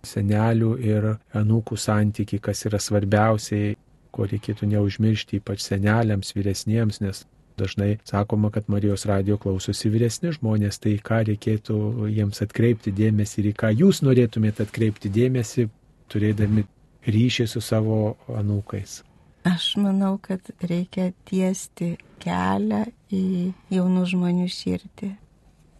senelių 0.06 0.70
ir 0.80 1.08
anūkų 1.36 1.76
santyki, 1.76 2.38
kas 2.40 2.64
yra 2.68 2.80
svarbiausiai, 2.80 3.74
ko 4.16 4.28
reikėtų 4.30 4.68
neužmiršti, 4.72 5.40
ypač 5.40 5.64
seneliams, 5.64 6.32
vyresniems, 6.36 7.02
nes 7.04 7.24
dažnai 7.56 7.96
sakoma, 8.04 8.50
kad 8.50 8.68
Marijos 8.72 9.06
radio 9.08 9.38
klausosi 9.40 9.90
vyresni 9.92 10.32
žmonės, 10.36 10.80
tai 10.82 10.96
ką 11.02 11.22
reikėtų 11.30 12.08
jiems 12.12 12.42
atkreipti 12.44 12.92
dėmesį 12.96 13.42
ir 13.42 13.50
į 13.52 13.56
ką 13.62 13.72
jūs 13.82 14.02
norėtumėte 14.06 14.66
atkreipti 14.66 15.12
dėmesį, 15.12 15.68
turėdami 16.12 16.66
ryšį 17.06 17.46
su 17.50 17.62
savo 17.64 18.16
anūkais. 18.28 19.02
Aš 19.46 19.76
manau, 19.78 20.16
kad 20.18 20.42
reikia 20.58 21.12
tiesti 21.28 21.94
kelią 22.22 22.82
į 23.14 23.52
jaunų 23.70 24.02
žmonių 24.10 24.48
širdį. 24.50 25.12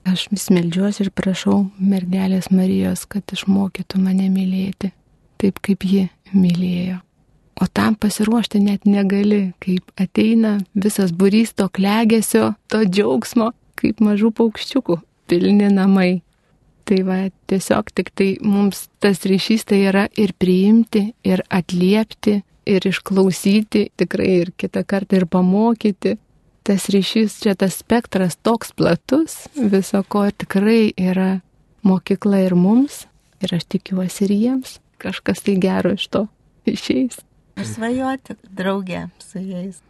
Aš 0.07 0.29
vis 0.31 0.47
melžiuosi 0.55 1.03
ir 1.03 1.11
prašau 1.11 1.65
mergelės 1.83 2.53
Marijos, 2.55 3.03
kad 3.11 3.27
išmokytų 3.35 3.99
mane 3.99 4.29
mylėti, 4.31 4.93
taip 5.43 5.59
kaip 5.67 5.83
ji 5.83 6.05
mylėjo. 6.31 7.01
O 7.61 7.67
tam 7.73 7.95
pasiruošti 7.97 8.61
net 8.61 8.85
negali, 8.85 9.55
kaip 9.65 9.89
ateina 10.01 10.59
visas 10.77 11.13
burys 11.13 11.55
to 11.57 11.69
klegesio, 11.73 12.53
to 12.69 12.83
džiaugsmo, 12.85 13.53
kaip 13.81 14.03
mažų 14.05 14.33
paukščiukų, 14.37 14.99
pilni 15.31 15.71
namai. 15.73 16.21
Tai 16.87 16.99
va, 17.03 17.17
tiesiog 17.51 17.89
tik 17.97 18.13
tai 18.15 18.29
mums 18.45 18.87
tas 19.03 19.25
ryšys 19.27 19.65
tai 19.67 19.81
yra 19.89 20.05
ir 20.21 20.37
priimti, 20.39 21.09
ir 21.25 21.43
atliepti, 21.49 22.43
ir 22.67 22.87
išklausyti, 22.87 23.89
tikrai 23.99 24.31
ir 24.43 24.53
kitą 24.61 24.85
kartą 24.87 25.21
ir 25.21 25.27
pamokyti, 25.31 26.17
tas 26.67 26.89
ryšys, 26.93 27.41
čia 27.43 27.55
tas 27.59 27.81
spektras 27.81 28.37
toks 28.37 28.75
platus, 28.77 29.47
viso 29.57 30.03
ko 30.11 30.27
tikrai 30.31 30.91
yra 30.93 31.41
mokykla 31.87 32.43
ir 32.47 32.57
mums, 32.59 33.05
ir 33.41 33.57
aš 33.57 33.69
tikiuosi 33.71 34.27
ir 34.27 34.37
jiems, 34.37 34.77
kažkas 35.03 35.47
tai 35.47 35.57
gero 35.63 35.95
iš 35.97 36.09
to 36.11 36.27
išeis. 36.67 37.23
Ir 37.57 37.69
svajoti 37.69 38.37
draugė 38.57 39.07
su 39.25 39.41
jais. 39.41 39.83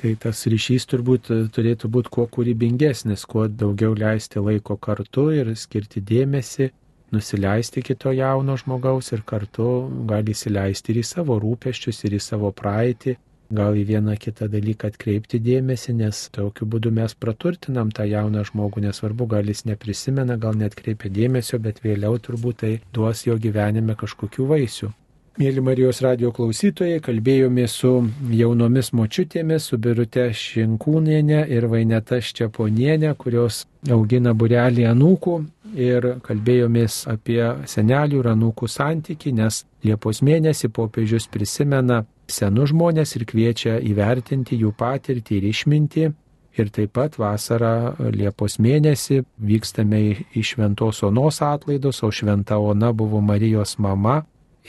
Tai 0.00 0.10
tas 0.22 0.40
ryšys 0.50 0.88
turbūt 0.90 1.28
turėtų 1.54 1.88
būti 1.96 2.10
kuo 2.16 2.24
kūrybingesnis, 2.36 3.22
kuo 3.30 3.46
daugiau 3.48 3.94
leisti 3.94 4.42
laiko 4.42 4.74
kartu 4.76 5.28
ir 5.32 5.52
skirti 5.56 6.02
dėmesį, 6.02 6.72
nusileisti 7.14 7.84
kito 7.86 8.10
jauno 8.12 8.56
žmogaus 8.58 9.12
ir 9.14 9.22
kartu 9.22 9.68
gali 10.10 10.34
įsileisti 10.34 10.92
ir 10.92 10.98
į 11.00 11.04
savo 11.12 11.38
rūpeščius, 11.44 12.02
ir 12.08 12.18
į 12.18 12.20
savo 12.26 12.50
praeitį, 12.62 13.14
gal 13.54 13.78
į 13.78 13.84
vieną 13.92 14.16
kitą 14.24 14.48
dalyką 14.50 14.90
atkreipti 14.90 15.38
dėmesį, 15.46 15.94
nes 16.00 16.24
tokiu 16.34 16.66
būdu 16.74 16.90
mes 16.98 17.14
praturtinam 17.14 17.94
tą 17.94 18.08
jauną 18.10 18.42
žmogų, 18.50 18.82
nesvarbu, 18.88 19.30
gal 19.36 19.54
jis 19.54 19.64
neprisimena, 19.70 20.36
gal 20.36 20.58
net 20.58 20.74
kreipia 20.80 21.12
dėmesio, 21.20 21.62
bet 21.62 21.80
vėliau 21.86 22.18
turbūt 22.18 22.60
tai 22.64 22.74
duos 22.92 23.24
jo 23.28 23.38
gyvenime 23.46 23.94
kažkokių 24.02 24.50
vaisių. 24.50 24.90
Mėly 25.34 25.58
Marijos 25.66 25.98
radio 25.98 26.28
klausytojai, 26.30 27.00
kalbėjome 27.02 27.64
su 27.66 27.88
jaunomis 28.30 28.92
močiutėmis, 28.94 29.64
su 29.66 29.80
Birute 29.82 30.28
Šinkūnienė 30.30 31.40
ir 31.50 31.64
Vaineta 31.72 32.20
Ščiaponienė, 32.22 33.16
kurios 33.18 33.64
augina 33.90 34.30
burelį 34.30 34.84
anūkų 34.92 35.34
ir 35.74 36.06
kalbėjomės 36.22 37.00
apie 37.10 37.40
senelių 37.66 38.20
ir 38.22 38.28
anūkų 38.30 38.68
santyki, 38.70 39.32
nes 39.34 39.64
Liepos 39.82 40.22
mėnesį 40.22 40.70
popiežius 40.70 41.26
prisimena 41.26 42.04
senus 42.30 42.70
žmonės 42.70 43.16
ir 43.18 43.24
kviečia 43.26 43.80
įvertinti 43.82 44.60
jų 44.60 44.70
patirtį 44.78 45.40
ir 45.40 45.48
išmintį. 45.50 46.04
Ir 46.54 46.70
taip 46.70 46.92
pat 46.94 47.18
vasarą 47.18 47.96
Liepos 48.14 48.60
mėnesį 48.62 49.24
vykstame 49.42 50.04
į 50.30 50.44
Šventos 50.46 51.02
Onos 51.02 51.42
atlaidus, 51.42 52.04
o 52.06 52.12
Šventa 52.14 52.60
Ona 52.62 52.92
buvo 52.94 53.18
Marijos 53.18 53.74
mama 53.82 54.20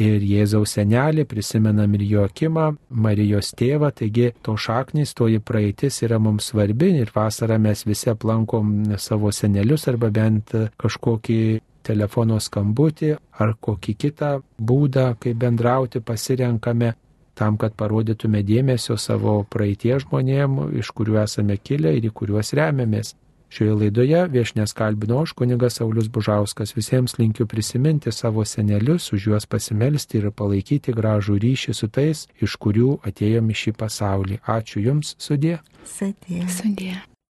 ir 0.02 0.24
Jėzaus 0.26 0.76
senelį, 0.76 1.26
prisimenam 1.30 1.94
ir 1.96 2.04
Joakimą, 2.10 2.72
Marijos 2.90 3.54
tėvą, 3.58 3.92
taigi 3.96 4.32
to 4.44 4.58
šaknis, 4.60 5.14
toji 5.16 5.40
praeitis 5.40 6.02
yra 6.06 6.20
mums 6.20 6.52
svarbi 6.52 6.92
ir 7.00 7.14
vasarą 7.16 7.60
mes 7.62 7.86
visi 7.88 8.12
aplankom 8.12 8.98
savo 9.00 9.32
senelius 9.32 9.88
arba 9.92 10.12
bent 10.12 10.52
kažkokį 10.82 11.40
telefono 11.86 12.40
skambutį 12.42 13.16
ar 13.40 13.56
kokį 13.62 13.96
kitą 14.02 14.32
būdą, 14.58 15.14
kaip 15.22 15.38
bendrauti, 15.42 16.02
pasirenkame 16.02 16.96
tam, 17.36 17.58
kad 17.60 17.76
parodytume 17.78 18.42
dėmesio 18.48 18.98
savo 18.98 19.42
praeitie 19.52 19.98
žmonėm, 20.02 20.58
iš 20.80 20.92
kurių 20.96 21.22
esame 21.26 21.60
kilę 21.60 21.94
ir 21.98 22.10
į 22.10 22.14
kuriuos 22.16 22.54
remiamės. 22.58 23.14
Šioje 23.54 23.78
laidoje 23.80 24.22
viešnės 24.34 24.74
kalbino 24.76 25.22
aš 25.24 25.36
kunigas 25.38 25.80
Saulis 25.80 26.10
Bužauskas. 26.12 26.76
Visiems 26.76 27.18
linkiu 27.20 27.48
prisiminti 27.48 28.12
savo 28.12 28.46
senelius, 28.46 29.12
už 29.14 29.30
juos 29.32 29.50
pasimelsti 29.50 30.20
ir 30.22 30.32
palaikyti 30.32 30.96
gražų 30.96 31.40
ryšį 31.46 31.78
su 31.78 31.88
tais, 31.88 32.28
iš 32.42 32.58
kurių 32.62 33.00
atėjome 33.06 33.56
šį 33.56 33.76
pasaulį. 33.80 34.40
Ačiū 34.58 34.84
Jums, 34.84 35.16
sudė. 35.20 35.60
Sudė. 35.86 36.46
Sudė. 36.52 37.15